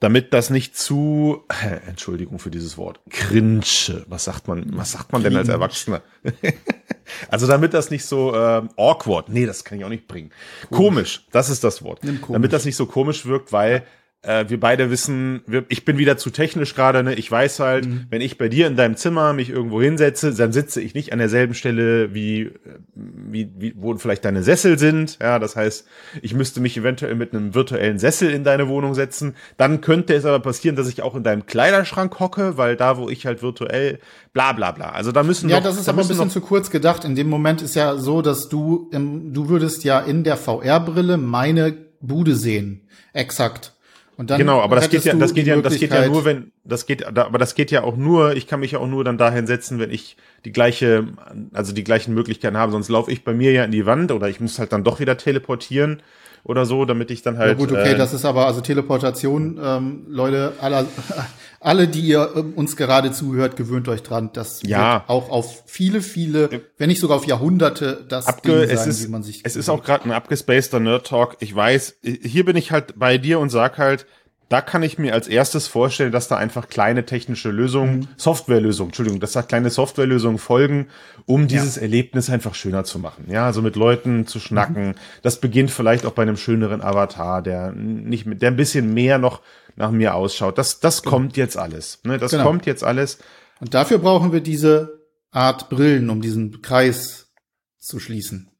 [0.00, 1.44] damit das nicht zu,
[1.86, 6.02] Entschuldigung für dieses Wort, cringe, was sagt man, was sagt man denn als Erwachsener?
[7.28, 10.30] also damit das nicht so äh, awkward, nee, das kann ich auch nicht bringen.
[10.70, 12.00] Komisch, komisch das ist das Wort.
[12.28, 13.84] Damit das nicht so komisch wirkt, weil
[14.22, 17.14] äh, wir beide wissen, wir, ich bin wieder zu technisch gerade, ne?
[17.14, 18.06] Ich weiß halt, mhm.
[18.10, 21.18] wenn ich bei dir in deinem Zimmer mich irgendwo hinsetze, dann sitze ich nicht an
[21.18, 22.52] derselben Stelle wie, äh,
[22.94, 25.18] wie, wie wo vielleicht deine Sessel sind.
[25.22, 25.86] Ja, das heißt,
[26.20, 29.36] ich müsste mich eventuell mit einem virtuellen Sessel in deine Wohnung setzen.
[29.56, 33.08] Dann könnte es aber passieren, dass ich auch in deinem Kleiderschrank hocke, weil da, wo
[33.08, 34.00] ich halt virtuell,
[34.34, 34.90] bla bla bla.
[34.90, 37.06] Also da müssen Ja, noch, das ist da aber ein bisschen zu kurz gedacht.
[37.06, 41.16] In dem Moment ist ja so, dass du, im, du würdest ja in der VR-Brille
[41.16, 42.86] meine Bude sehen.
[43.14, 43.72] Exakt.
[44.20, 46.52] Und dann genau, aber das geht ja, das geht ja, das geht ja nur, wenn,
[46.62, 49.16] das geht, aber das geht ja auch nur, ich kann mich ja auch nur dann
[49.16, 51.08] dahin setzen, wenn ich die gleiche,
[51.54, 54.28] also die gleichen Möglichkeiten habe, sonst laufe ich bei mir ja in die Wand oder
[54.28, 56.02] ich muss halt dann doch wieder teleportieren
[56.44, 57.48] oder so, damit ich dann halt.
[57.48, 60.84] Ja gut, okay, äh, das ist aber also Teleportation, ähm, Leute, aller,
[61.60, 65.04] alle, die ihr ähm, uns gerade zuhört, gewöhnt euch dran, dass ja.
[65.06, 69.10] auch auf viele, viele, wenn nicht sogar auf Jahrhunderte das Abge Ding sein, ist, wie
[69.10, 69.42] man sich.
[69.44, 71.36] Es ist auch gerade ein abgespaceter Nerd Talk.
[71.40, 74.06] Ich weiß, hier bin ich halt bei dir und sag halt,
[74.50, 78.08] da kann ich mir als erstes vorstellen, dass da einfach kleine technische Lösungen, mhm.
[78.16, 80.88] Softwarelösungen, Entschuldigung, dass da kleine Softwarelösungen folgen,
[81.24, 81.82] um dieses ja.
[81.82, 83.26] Erlebnis einfach schöner zu machen.
[83.28, 84.88] Ja, also mit Leuten zu schnacken.
[84.88, 84.94] Mhm.
[85.22, 89.18] Das beginnt vielleicht auch bei einem schöneren Avatar, der nicht mit, der ein bisschen mehr
[89.18, 89.40] noch
[89.76, 90.58] nach mir ausschaut.
[90.58, 91.14] Das, das genau.
[91.14, 92.00] kommt jetzt alles.
[92.02, 92.18] Ne?
[92.18, 92.42] Das genau.
[92.42, 93.18] kommt jetzt alles.
[93.60, 94.98] Und dafür brauchen wir diese
[95.30, 97.30] Art Brillen, um diesen Kreis
[97.78, 98.50] zu schließen.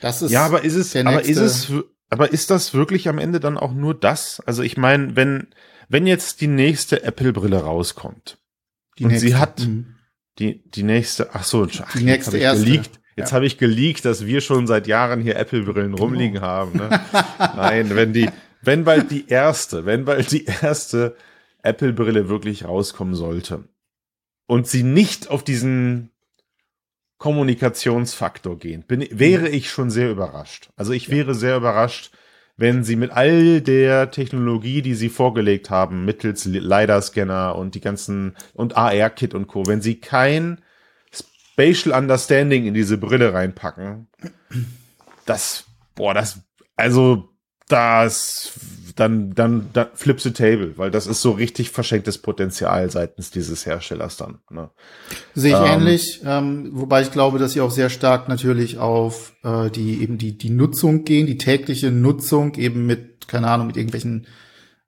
[0.00, 1.72] Das ist ja, aber ist es, aber ist es,
[2.10, 4.40] aber ist das wirklich am Ende dann auch nur das?
[4.40, 5.48] Also ich meine, wenn,
[5.88, 8.38] wenn jetzt die nächste Apple-Brille rauskommt
[8.98, 9.28] die und nächste.
[9.28, 9.96] sie hat mhm.
[10.38, 12.64] die, die nächste, ach so, ach, die nächste habe ich erste.
[12.64, 13.00] geleakt.
[13.16, 13.36] Jetzt ja.
[13.36, 16.42] habe ich geleakt, dass wir schon seit Jahren hier Apple-Brillen rumliegen oh.
[16.42, 16.76] haben.
[16.76, 17.00] Ne?
[17.38, 18.28] Nein, wenn die,
[18.60, 21.16] wenn bald die erste, wenn bald die erste
[21.62, 23.68] Apple-Brille wirklich rauskommen sollte
[24.46, 26.10] und sie nicht auf diesen
[27.18, 30.70] Kommunikationsfaktor gehen, bin, wäre ich schon sehr überrascht.
[30.76, 31.34] Also ich wäre ja.
[31.34, 32.10] sehr überrascht,
[32.56, 38.36] wenn sie mit all der Technologie, die sie vorgelegt haben, mittels LiDAR-Scanner und die ganzen
[38.52, 40.60] und AR-Kit und Co., wenn sie kein
[41.12, 44.08] Spatial Understanding in diese Brille reinpacken,
[45.26, 46.40] das, boah, das,
[46.76, 47.30] also,
[47.68, 48.52] das
[48.96, 53.66] dann, dann, dann flip the table, weil das ist so richtig verschenktes Potenzial seitens dieses
[53.66, 54.38] Herstellers dann.
[54.50, 54.70] Ne?
[55.34, 59.32] Sehe ich ähm, ähnlich, ähm, wobei ich glaube, dass sie auch sehr stark natürlich auf
[59.42, 63.76] äh, die eben die die Nutzung gehen, die tägliche Nutzung eben mit keine Ahnung mit
[63.76, 64.26] irgendwelchen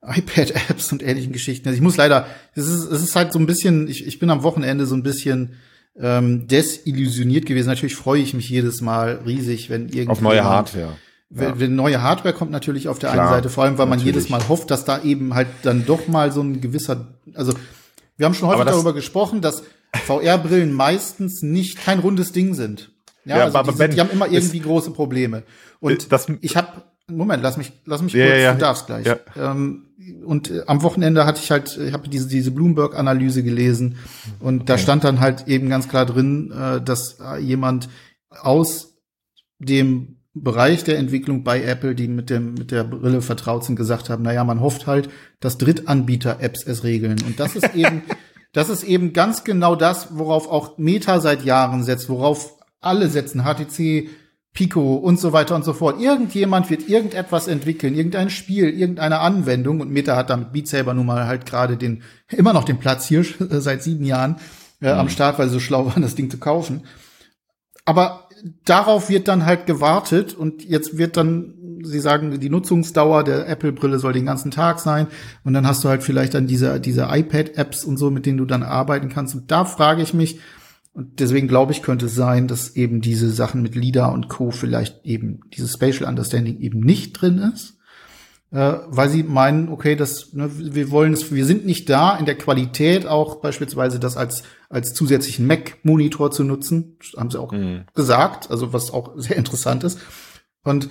[0.01, 1.67] iPad-Apps und ähnlichen Geschichten.
[1.67, 4.29] Also ich muss leider, es ist es ist halt so ein bisschen, ich ich bin
[4.29, 5.55] am Wochenende so ein bisschen
[5.99, 7.67] ähm, desillusioniert gewesen.
[7.67, 10.95] Natürlich freue ich mich jedes Mal riesig, wenn irgendwie auf neue Hardware
[11.29, 14.29] Wenn neue Hardware kommt natürlich auf der Klar, einen Seite, vor allem, weil man jedes
[14.29, 17.53] Mal hofft, dass da eben halt dann doch mal so ein gewisser, also
[18.15, 19.63] wir haben schon häufig darüber gesprochen, dass
[20.05, 22.91] VR-Brillen meistens nicht kein rundes Ding sind.
[23.25, 25.43] Ja, ja also aber die, sind, die haben immer irgendwie große Probleme.
[25.81, 29.07] Und das, ich habe, Moment, lass mich, lass mich ja, kurz, ja, du darfst gleich.
[29.35, 29.87] Ähm,
[30.25, 33.97] und äh, am Wochenende hatte ich halt, ich habe diese, diese Bloomberg-Analyse gelesen
[34.39, 34.65] und okay.
[34.65, 37.89] da stand dann halt eben ganz klar drin, äh, dass äh, jemand
[38.29, 38.95] aus
[39.59, 44.09] dem Bereich der Entwicklung bei Apple, die mit dem mit der Brille vertraut sind, gesagt
[44.09, 47.17] haben, naja, man hofft halt, dass Drittanbieter-Apps es regeln.
[47.25, 48.03] Und das ist eben,
[48.53, 53.43] das ist eben ganz genau das, worauf auch Meta seit Jahren setzt, worauf alle setzen,
[53.43, 54.09] HTC,
[54.57, 56.01] Pico und so weiter und so fort.
[56.01, 61.05] Irgendjemand wird irgendetwas entwickeln, irgendein Spiel, irgendeine Anwendung und Meta hat damit Beat Saber nun
[61.05, 64.37] mal halt gerade den, immer noch den Platz hier seit sieben Jahren
[64.81, 64.99] äh, mhm.
[64.99, 66.81] am Start, weil sie so schlau waren, das Ding zu kaufen.
[67.85, 68.26] Aber
[68.65, 73.99] darauf wird dann halt gewartet und jetzt wird dann, sie sagen, die Nutzungsdauer der Apple-Brille
[73.99, 75.07] soll den ganzen Tag sein
[75.43, 78.45] und dann hast du halt vielleicht dann diese, diese iPad-Apps und so, mit denen du
[78.45, 79.35] dann arbeiten kannst.
[79.35, 80.39] Und da frage ich mich,
[80.93, 84.49] und deswegen glaube ich, könnte es sein, dass eben diese Sachen mit LIDA und Co.
[84.49, 87.77] vielleicht eben dieses Spatial Understanding eben nicht drin ist
[88.51, 92.25] äh, weil sie meinen, okay, das, ne, wir wollen es, wir sind nicht da in
[92.25, 97.85] der Qualität auch beispielsweise das als als zusätzlichen Mac-Monitor zu nutzen, haben sie auch mhm.
[97.93, 99.99] gesagt, also was auch sehr interessant ist.
[100.63, 100.89] Und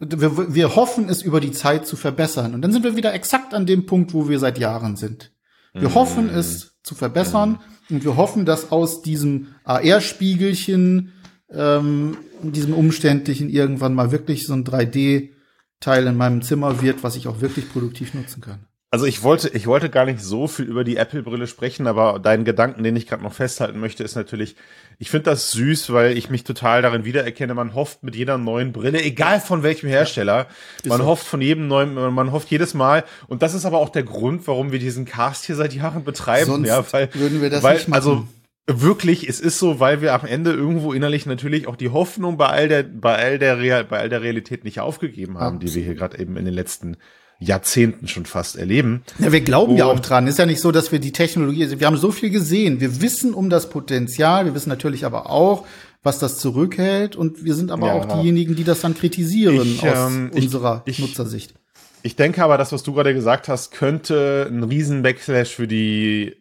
[0.00, 2.54] wir, wir hoffen, es über die Zeit zu verbessern.
[2.54, 5.32] Und dann sind wir wieder exakt an dem Punkt, wo wir seit Jahren sind.
[5.74, 5.94] Wir mhm.
[5.94, 7.96] hoffen, es zu verbessern mhm.
[7.96, 11.12] und wir hoffen, dass aus diesem AR-Spiegelchen
[11.50, 17.26] ähm, diesem umständlichen irgendwann mal wirklich so ein 3D-Teil in meinem Zimmer wird, was ich
[17.26, 18.66] auch wirklich produktiv nutzen kann.
[18.90, 22.46] Also ich wollte, ich wollte gar nicht so viel über die Apple-Brille sprechen, aber deinen
[22.46, 24.56] Gedanken, den ich gerade noch festhalten möchte, ist natürlich,
[24.98, 27.52] ich finde das süß, weil ich mich total darin wiedererkenne.
[27.52, 30.46] Man hofft mit jeder neuen Brille, egal von welchem Hersteller,
[30.84, 31.06] ja, man so.
[31.06, 33.04] hofft von jedem neuen, man hofft jedes Mal.
[33.26, 36.46] Und das ist aber auch der Grund, warum wir diesen Cast hier seit Jahren betreiben.
[36.46, 37.94] Sonst ja, weil, würden wir das weil, nicht machen.
[37.94, 38.26] Also
[38.66, 42.46] wirklich, es ist so, weil wir am Ende irgendwo innerlich natürlich auch die Hoffnung bei
[42.46, 45.62] all der, bei all der, Real, bei all der Realität nicht aufgegeben haben, Absolut.
[45.62, 46.96] die wir hier gerade eben in den letzten
[47.40, 49.02] Jahrzehnten schon fast erleben.
[49.18, 50.26] Ja, wir glauben ja auch dran.
[50.26, 52.80] Ist ja nicht so, dass wir die Technologie, also wir haben so viel gesehen.
[52.80, 54.44] Wir wissen um das Potenzial.
[54.44, 55.64] Wir wissen natürlich aber auch,
[56.02, 57.14] was das zurückhält.
[57.14, 60.82] Und wir sind aber ja, auch diejenigen, die das dann kritisieren ich, aus ähm, unserer
[60.86, 61.54] ich, Nutzersicht.
[62.02, 66.36] Ich denke aber, das, was du gerade gesagt hast, könnte ein riesen Backlash für die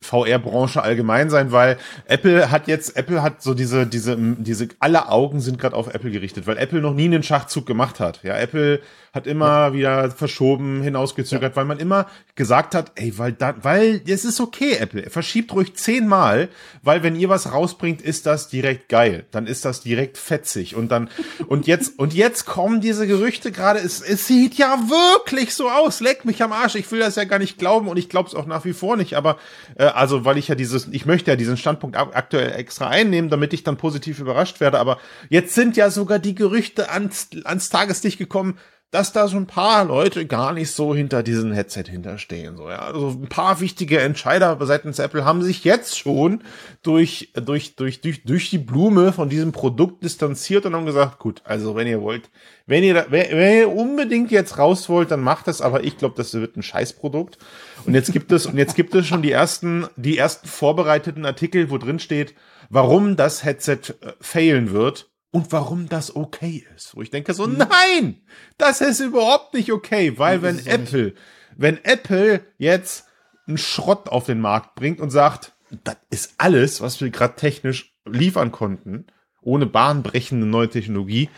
[0.00, 5.40] VR-Branche allgemein sein, weil Apple hat jetzt, Apple hat so diese, diese, diese, alle Augen
[5.40, 8.22] sind gerade auf Apple gerichtet, weil Apple noch nie einen Schachzug gemacht hat.
[8.22, 8.80] Ja, Apple
[9.12, 9.72] hat immer ja.
[9.72, 11.56] wieder verschoben, hinausgezögert, ja.
[11.56, 15.74] weil man immer gesagt hat, ey, weil da, weil es ist okay, Apple, verschiebt ruhig
[15.74, 16.48] zehnmal,
[16.82, 20.76] weil wenn ihr was rausbringt, ist das direkt geil, dann ist das direkt fetzig.
[20.76, 21.10] Und dann
[21.48, 26.00] und jetzt und jetzt kommen diese Gerüchte gerade, es, es sieht ja wirklich so aus,
[26.00, 28.34] leck mich am Arsch, ich will das ja gar nicht glauben und ich glaube es
[28.34, 29.38] auch nach wie vor nicht, aber
[29.76, 33.52] äh, also weil ich ja dieses, ich möchte ja diesen Standpunkt aktuell extra einnehmen, damit
[33.52, 38.18] ich dann positiv überrascht werde, aber jetzt sind ja sogar die Gerüchte ans, ans Tageslicht
[38.18, 38.58] gekommen,
[38.90, 42.56] dass da so ein paar Leute gar nicht so hinter diesem Headset hinterstehen.
[42.56, 42.78] So, ja.
[42.78, 46.42] Also ein paar wichtige Entscheider seitens Apple haben sich jetzt schon
[46.82, 51.42] durch, durch, durch, durch, durch die Blume von diesem Produkt distanziert und haben gesagt, gut,
[51.44, 52.30] also wenn ihr wollt,
[52.66, 55.98] wenn ihr, da, wenn, wenn ihr unbedingt jetzt raus wollt, dann macht das, aber ich
[55.98, 57.36] glaube, das wird ein Scheißprodukt.
[57.84, 61.70] Und jetzt gibt es, und jetzt gibt es schon die ersten, die ersten vorbereiteten Artikel,
[61.70, 62.34] wo drin steht,
[62.70, 66.96] warum das Headset äh, failen wird und warum das okay ist.
[66.96, 67.58] Wo ich denke so, hm.
[67.58, 68.22] nein,
[68.56, 71.16] das ist überhaupt nicht okay, weil wenn Apple, nicht.
[71.56, 73.06] wenn Apple jetzt
[73.46, 75.52] einen Schrott auf den Markt bringt und sagt,
[75.84, 79.06] das ist alles, was wir gerade technisch liefern konnten,
[79.42, 81.28] ohne bahnbrechende neue Technologie,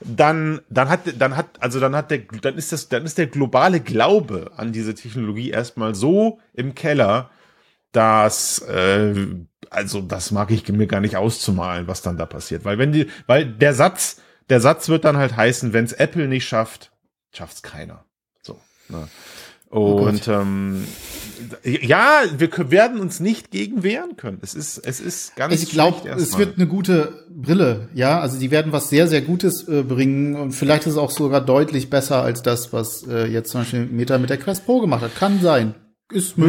[0.00, 3.26] dann, dann hat, dann hat, also dann hat der, dann ist das, dann ist der
[3.26, 7.30] globale Glaube an diese Technologie erstmal so im Keller,
[7.92, 9.14] dass äh,
[9.70, 13.06] also das mag ich mir gar nicht auszumalen, was dann da passiert, weil wenn die,
[13.26, 16.90] weil der Satz, der Satz wird dann halt heißen, wenn es Apple nicht schafft,
[17.32, 18.04] schafft's keiner.
[18.42, 18.58] So.
[18.88, 19.08] Ne?
[19.70, 20.84] Oh Und oh ähm,
[21.62, 24.38] ja, wir werden uns nicht gegen wehren können.
[24.42, 25.62] Es ist, es ist ganz.
[25.62, 27.88] Ich glaube, es wird eine gute Brille.
[27.94, 31.12] Ja, also die werden was sehr, sehr Gutes äh, bringen und vielleicht ist es auch
[31.12, 34.80] sogar deutlich besser als das, was äh, jetzt zum Beispiel Meta mit der Quest Pro
[34.80, 35.14] gemacht hat.
[35.14, 35.76] Kann sein,
[36.10, 36.46] ist mhm.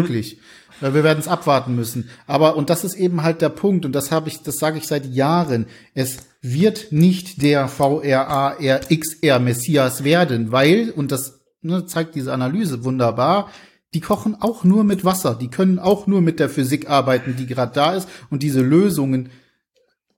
[0.81, 0.95] Möglich.
[0.95, 2.09] Wir werden es abwarten müssen.
[2.27, 4.87] Aber, und das ist eben halt der Punkt, und das habe ich, das sage ich
[4.87, 8.57] seit Jahren, es wird nicht der VRAR
[8.89, 13.49] XR Messias werden, weil, und das ne, zeigt diese Analyse wunderbar,
[13.93, 17.45] die kochen auch nur mit Wasser, die können auch nur mit der Physik arbeiten, die
[17.45, 19.29] gerade da ist, und diese Lösungen,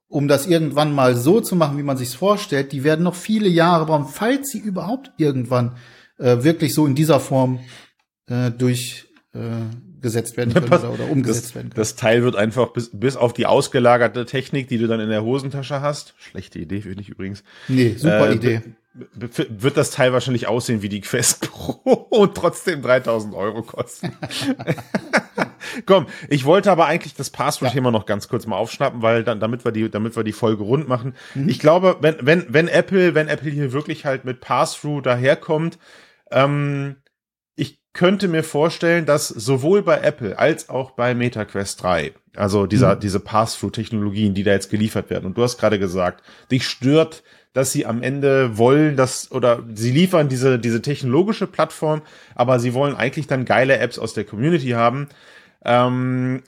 [0.08, 3.48] um das irgendwann mal so zu machen, wie man sich's vorstellt, die werden noch viele
[3.48, 5.76] Jahre brauchen, falls sie überhaupt irgendwann
[6.18, 7.58] äh, wirklich so in dieser Form
[8.26, 11.80] äh, durch äh, gesetzt werden können oder, oder umgesetzt das, werden können.
[11.80, 15.24] Das Teil wird einfach bis, bis auf die ausgelagerte Technik, die du dann in der
[15.24, 17.42] Hosentasche hast, schlechte Idee finde ich übrigens.
[17.68, 18.62] Nee, super äh, Idee.
[19.14, 21.72] Wird das Teil wahrscheinlich aussehen wie die Quest Pro
[22.10, 24.12] und trotzdem 3000 Euro kosten.
[25.86, 27.90] Komm, ich wollte aber eigentlich das Passwort-Thema ja.
[27.90, 30.86] noch ganz kurz mal aufschnappen, weil dann, damit wir die, damit wir die Folge rund
[30.86, 31.14] machen.
[31.34, 31.48] Mhm.
[31.48, 35.78] Ich glaube, wenn, wenn, wenn Apple, wenn Apple hier wirklich halt mit Pass-Through daherkommt,
[36.30, 36.96] ähm,
[37.94, 43.00] könnte mir vorstellen, dass sowohl bei Apple als auch bei MetaQuest 3, also dieser, mhm.
[43.00, 47.70] diese Pass-Through-Technologien, die da jetzt geliefert werden, und du hast gerade gesagt, dich stört, dass
[47.70, 52.02] sie am Ende wollen, dass, oder sie liefern diese, diese technologische Plattform,
[52.34, 55.08] aber sie wollen eigentlich dann geile Apps aus der Community haben.
[55.64, 56.42] Ähm,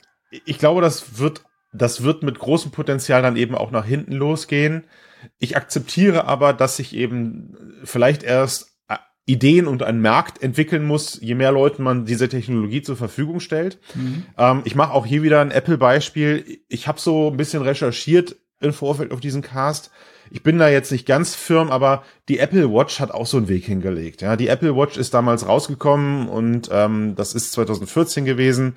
[0.45, 4.83] ich glaube, das wird, das wird mit großem Potenzial dann eben auch nach hinten losgehen.
[5.39, 8.76] Ich akzeptiere aber, dass sich eben vielleicht erst
[9.27, 13.79] Ideen und einen Markt entwickeln muss, je mehr Leuten man diese Technologie zur Verfügung stellt.
[13.95, 14.25] Mhm.
[14.39, 16.61] Ähm, ich mache auch hier wieder ein Apple-Beispiel.
[16.69, 19.91] Ich habe so ein bisschen recherchiert im Vorfeld auf diesen Cast.
[20.31, 23.49] Ich bin da jetzt nicht ganz firm, aber die Apple Watch hat auch so einen
[23.49, 24.23] Weg hingelegt.
[24.23, 28.77] Ja, die Apple Watch ist damals rausgekommen und ähm, das ist 2014 gewesen.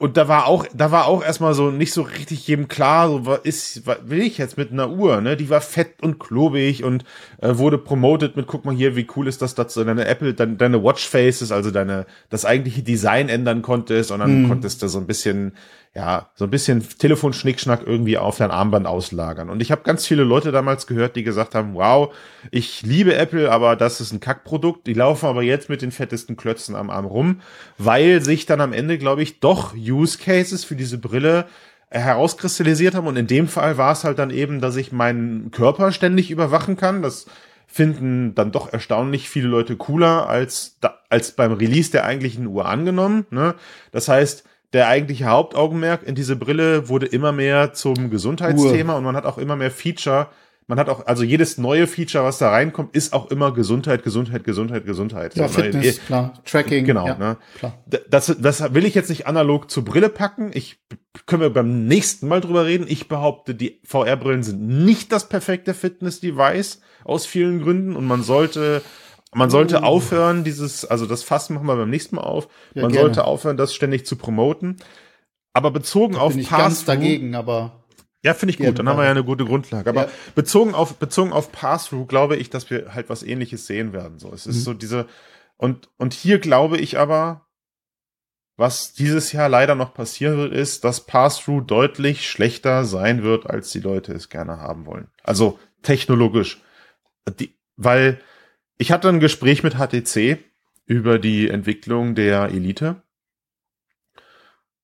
[0.00, 3.26] Und da war auch, da war auch erstmal so nicht so richtig jedem klar, so
[3.26, 5.36] was ist, was will ich jetzt mit einer Uhr, ne?
[5.36, 7.04] Die war fett und klobig und
[7.42, 10.32] äh, wurde promoted mit, guck mal hier, wie cool ist das, dass du deine Apple,
[10.32, 14.48] deine, deine Watch Faces, also deine, das eigentliche Design ändern konntest und dann mm.
[14.48, 15.52] konntest du so ein bisschen,
[15.94, 19.50] ja, so ein bisschen Telefonschnickschnack irgendwie auf dein Armband auslagern.
[19.50, 22.14] Und ich habe ganz viele Leute damals gehört, die gesagt haben, wow,
[22.52, 24.86] ich liebe Apple, aber das ist ein Kackprodukt.
[24.86, 27.40] Die laufen aber jetzt mit den fettesten Klötzen am Arm rum,
[27.76, 31.46] weil sich dann am Ende, glaube ich, doch Use Cases für diese Brille
[31.90, 33.08] herauskristallisiert haben.
[33.08, 36.76] Und in dem Fall war es halt dann eben, dass ich meinen Körper ständig überwachen
[36.76, 37.02] kann.
[37.02, 37.26] Das
[37.66, 40.76] finden dann doch erstaunlich viele Leute cooler als,
[41.08, 43.26] als beim Release der eigentlichen Uhr angenommen.
[43.30, 43.56] Ne?
[43.90, 48.98] Das heißt, der eigentliche Hauptaugenmerk in diese Brille wurde immer mehr zum Gesundheitsthema Uhr.
[48.98, 50.28] und man hat auch immer mehr Feature.
[50.68, 54.44] Man hat auch, also jedes neue Feature, was da reinkommt, ist auch immer Gesundheit, Gesundheit,
[54.44, 55.34] Gesundheit, Gesundheit.
[55.34, 55.64] Ja, so, ne?
[55.64, 56.02] Fitness, ne?
[56.06, 56.32] klar.
[56.44, 56.84] Tracking.
[56.84, 57.36] Genau, ja, ne?
[57.58, 57.82] Klar.
[58.08, 60.52] Das, das will ich jetzt nicht analog zur Brille packen.
[60.54, 60.78] Ich
[61.26, 62.86] können wir beim nächsten Mal drüber reden.
[62.88, 68.82] Ich behaupte, die VR-Brillen sind nicht das perfekte Fitness-Device aus vielen Gründen und man sollte
[69.32, 69.84] man sollte uh.
[69.84, 72.48] aufhören, dieses, also das Fass machen wir beim nächsten Mal auf.
[72.74, 73.06] Ja, man gerne.
[73.06, 74.76] sollte aufhören, das ständig zu promoten.
[75.52, 77.80] Aber bezogen da auf bin ich ganz dagegen, aber
[78.22, 78.78] ja, finde ich gut.
[78.78, 79.88] Dann haben wir ja eine gute Grundlage.
[79.88, 80.10] Aber ja.
[80.34, 84.18] bezogen auf bezogen auf Pass-through glaube ich, dass wir halt was Ähnliches sehen werden.
[84.18, 84.60] So, es ist mhm.
[84.60, 85.06] so diese
[85.56, 87.46] und und hier glaube ich aber,
[88.56, 93.70] was dieses Jahr leider noch passieren wird, ist, dass Pass-through deutlich schlechter sein wird, als
[93.70, 95.08] die Leute es gerne haben wollen.
[95.22, 96.62] Also technologisch,
[97.38, 98.20] die, weil
[98.80, 100.38] ich hatte ein Gespräch mit HTC
[100.86, 103.02] über die Entwicklung der Elite.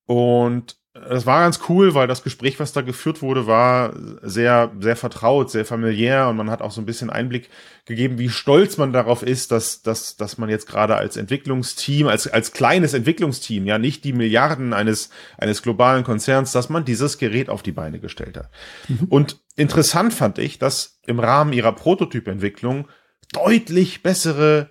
[0.04, 4.96] Und es war ganz cool, weil das Gespräch, was da geführt wurde, war sehr, sehr
[4.96, 7.48] vertraut, sehr familiär und man hat auch so ein bisschen Einblick
[7.86, 12.28] gegeben, wie stolz man darauf ist, dass, dass, dass man jetzt gerade als Entwicklungsteam, als,
[12.28, 17.48] als kleines Entwicklungsteam, ja nicht die Milliarden eines, eines globalen Konzerns, dass man dieses Gerät
[17.48, 18.50] auf die Beine gestellt hat.
[18.88, 19.06] Mhm.
[19.08, 22.88] Und interessant fand ich, dass im Rahmen ihrer Prototypentwicklung
[23.32, 24.70] deutlich bessere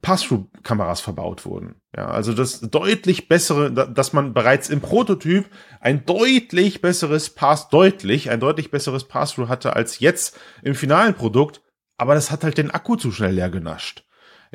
[0.00, 1.76] Pass-Through-Kameras verbaut wurden.
[1.96, 5.46] Ja, also das deutlich bessere, dass man bereits im Prototyp
[5.80, 11.62] ein deutlich besseres Pass, deutlich, ein deutlich besseres Pass-Through hatte als jetzt im finalen Produkt,
[11.96, 14.04] aber das hat halt den Akku zu schnell leer genascht.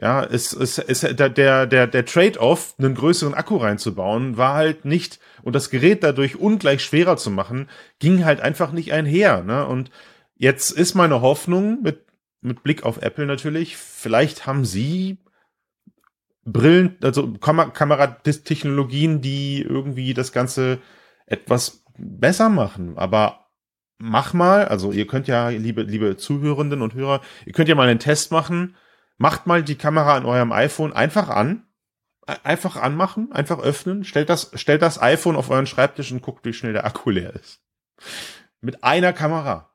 [0.02, 5.20] Ja, es, es, es, der, der, der, Trade-off, einen größeren Akku reinzubauen, war halt nicht,
[5.44, 9.44] und das Gerät dadurch ungleich schwerer zu machen, ging halt einfach nicht einher.
[9.44, 9.68] Ne?
[9.68, 9.92] Und
[10.36, 12.03] jetzt ist meine Hoffnung mit
[12.44, 15.18] mit Blick auf Apple natürlich, vielleicht haben sie
[16.46, 20.80] Brillen, also Kam Kameratechnologien, die irgendwie das Ganze
[21.26, 22.98] etwas besser machen.
[22.98, 23.48] Aber
[23.98, 27.88] mach mal, also ihr könnt ja, liebe, liebe Zuhörenden und Hörer, ihr könnt ja mal
[27.88, 28.76] einen Test machen.
[29.18, 31.66] Macht mal die Kamera an eurem iPhone einfach an.
[32.26, 36.54] Einfach anmachen, einfach öffnen, stellt das, stellt das iPhone auf euren Schreibtisch und guckt, wie
[36.54, 37.62] schnell der Akku leer ist.
[38.62, 39.73] Mit einer Kamera.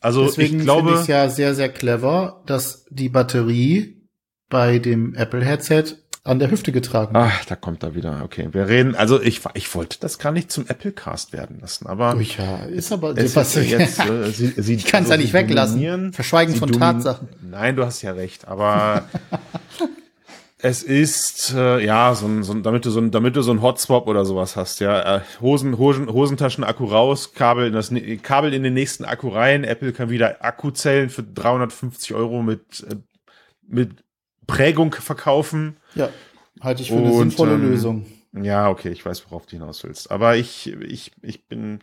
[0.00, 4.08] Also Deswegen ich glaube, finde ich ja sehr, sehr clever, dass die Batterie
[4.48, 7.24] bei dem Apple-Headset an der Hüfte getragen wird.
[7.26, 8.20] Ach, da kommt er wieder.
[8.22, 8.94] Okay, wir reden.
[8.94, 12.92] Also ich, ich wollte das gar nicht zum Apple-Cast werden lassen, aber oh ja, ist
[12.92, 13.98] aber es ist jetzt.
[13.98, 16.12] Äh, sie, sie, ich kann es also, ja nicht weglassen.
[16.12, 17.28] Verschweigen von Tatsachen.
[17.42, 19.08] Nein, du hast ja recht, aber
[20.60, 23.52] Es ist äh, ja so ein, so ein, damit du so ein, damit du so
[23.52, 25.18] ein Hotswap oder sowas hast, ja.
[25.18, 27.92] Äh, Hosen, Hosen, Hosentaschen Akku raus, Kabel in das
[28.22, 29.62] Kabel in den nächsten Akku rein.
[29.62, 32.96] Apple kann wieder Akkuzellen für 350 Euro mit äh,
[33.68, 34.02] mit
[34.48, 35.76] Prägung verkaufen.
[35.94, 36.08] Ja,
[36.60, 38.06] halte ich für eine Und, sinnvolle ähm, Lösung.
[38.32, 40.10] Ja, okay, ich weiß, worauf du hinaus willst.
[40.10, 41.80] Aber ich, ich, ich bin,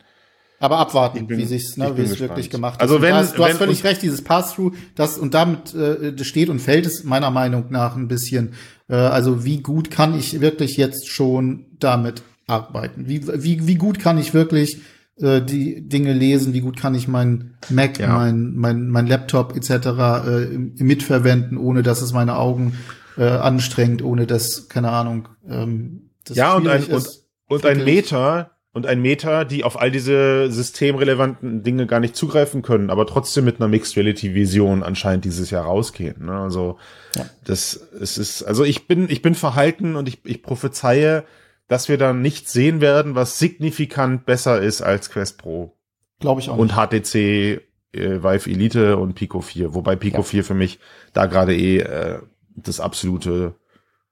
[0.60, 2.82] aber abwarten, bin, wie sich's, ne, wie es wirklich gemacht ist.
[2.82, 6.50] Also wenn, hast, du wenn, hast völlig recht, dieses Pass-through, das und damit äh, steht
[6.50, 8.54] und fällt es meiner Meinung nach ein bisschen.
[8.88, 13.08] Äh, also wie gut kann ich wirklich jetzt schon damit arbeiten?
[13.08, 14.80] Wie, wie, wie gut kann ich wirklich
[15.18, 16.54] äh, die Dinge lesen?
[16.54, 18.13] Wie gut kann ich mein Mac, ja.
[18.13, 19.88] mein, mein, mein Laptop etc.
[20.28, 22.74] Äh, mitverwenden, ohne dass es meine Augen
[23.18, 27.84] äh, anstrengt, ohne dass, keine Ahnung, ähm, das ja, und ein, ist, und, und ein
[27.84, 33.08] Meter, und ein Meta, die auf all diese systemrelevanten Dinge gar nicht zugreifen können, aber
[33.08, 36.26] trotzdem mit einer Mixed Reality Vision anscheinend dieses Jahr rausgehen.
[36.26, 36.34] Ne?
[36.34, 36.78] Also
[37.16, 37.26] ja.
[37.46, 41.24] das es ist, also ich bin ich bin verhalten und ich, ich prophezeie,
[41.70, 45.78] dass wir dann nicht sehen werden, was signifikant besser ist als Quest Pro.
[46.20, 46.58] Glaube ich auch.
[46.58, 47.62] Und HTC äh,
[47.94, 50.24] Vive Elite und Pico 4, wobei Pico ja.
[50.24, 50.80] 4 für mich
[51.14, 52.20] da gerade eh äh,
[52.58, 53.56] das absolute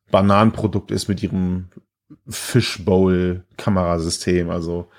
[0.10, 1.67] Bananenprodukt ist mit ihrem
[2.28, 4.49] Fishbowl-Kamerasystem.
[4.49, 4.89] Also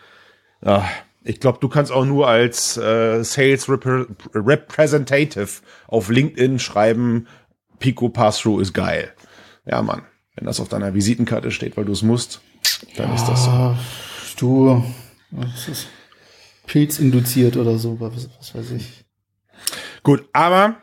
[0.65, 0.89] ja,
[1.23, 3.87] ich glaube, du kannst auch nur als äh, Sales Rep
[4.35, 7.27] Representative auf LinkedIn schreiben,
[7.79, 9.13] Pico Pass-Through ist geil.
[9.67, 10.03] Ja, Mann.
[10.37, 12.41] Wenn das auf deiner Visitenkarte steht, weil du es musst,
[12.97, 13.77] dann ja, ist das so.
[14.37, 14.85] Du,
[15.31, 15.89] was ist
[16.67, 19.05] Pilz induziert oder so, was, was weiß ich.
[20.03, 20.77] Gut, aber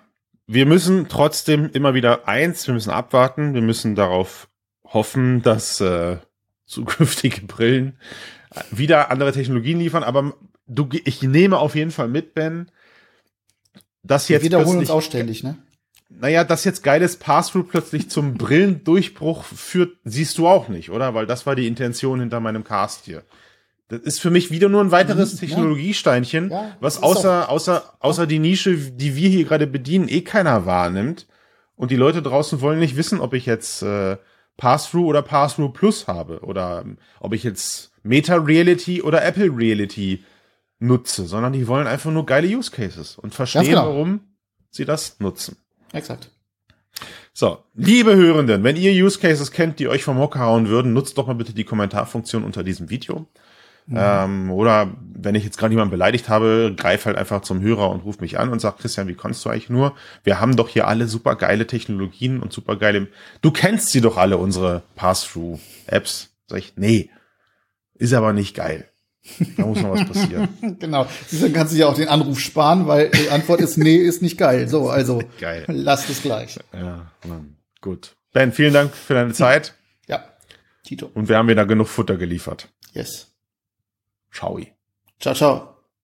[0.48, 4.48] wir müssen trotzdem immer wieder eins, wir müssen abwarten, wir müssen darauf
[4.94, 6.18] hoffen, dass äh,
[6.66, 7.98] zukünftige Brillen
[8.70, 10.34] wieder andere Technologien liefern, aber
[10.68, 12.70] du, ich nehme auf jeden Fall mit, Ben,
[14.04, 14.42] dass jetzt.
[14.42, 15.58] Wir wiederholen uns auch ständig, ne?
[16.10, 21.14] Naja, dass jetzt geiles Passthrough plötzlich zum Brillendurchbruch führt, siehst du auch nicht, oder?
[21.14, 23.24] Weil das war die Intention hinter meinem Cast hier.
[23.88, 28.28] Das ist für mich wieder nur ein weiteres mhm, Technologiesteinchen, ja, was außer, außer, außer
[28.28, 31.28] die Nische, die wir hier gerade bedienen, eh keiner wahrnimmt.
[31.76, 34.18] Und die Leute draußen wollen nicht wissen, ob ich jetzt äh,
[34.62, 36.86] Pass-Through oder Pass-Through Plus habe oder
[37.20, 40.24] ob ich jetzt Meta Reality oder Apple Reality
[40.78, 43.88] nutze, sondern die wollen einfach nur geile Use Cases und verstehen, genau.
[43.88, 44.20] warum
[44.70, 45.57] sie das nutzen.
[45.93, 46.30] Exakt.
[47.34, 51.18] So, liebe Hörenden, wenn ihr Use Cases kennt, die euch vom Hocker hauen würden, nutzt
[51.18, 53.26] doch mal bitte die Kommentarfunktion unter diesem Video.
[53.92, 53.98] Mhm.
[54.00, 58.06] Ähm, oder wenn ich jetzt gerade jemanden beleidigt habe, greif halt einfach zum Hörer und
[58.06, 59.96] ruf mich an und sag, Christian, wie kannst du eigentlich nur?
[60.24, 63.08] Wir haben doch hier alle super geile Technologien und super geile.
[63.42, 66.30] Du kennst sie doch alle, unsere Pass-Through-Apps.
[66.48, 67.10] Sag ich, nee,
[67.96, 68.89] ist aber nicht geil.
[69.58, 70.48] Da muss noch was passieren.
[70.80, 71.06] genau.
[71.39, 74.38] Dann kannst du ja auch den Anruf sparen, weil die Antwort ist, nee, ist nicht
[74.38, 74.68] geil.
[74.68, 75.66] So, also geil.
[75.68, 76.58] lasst es gleich.
[76.74, 77.58] Ja, Mann.
[77.82, 78.16] gut.
[78.34, 79.76] Ben, vielen Dank für deine Zeit.
[80.08, 80.24] Ja,
[80.84, 81.12] Tito.
[81.14, 82.70] Und wir haben wieder genug Futter geliefert.
[82.94, 83.31] Yes.
[84.32, 84.76] 超越。
[85.20, 85.71] 加上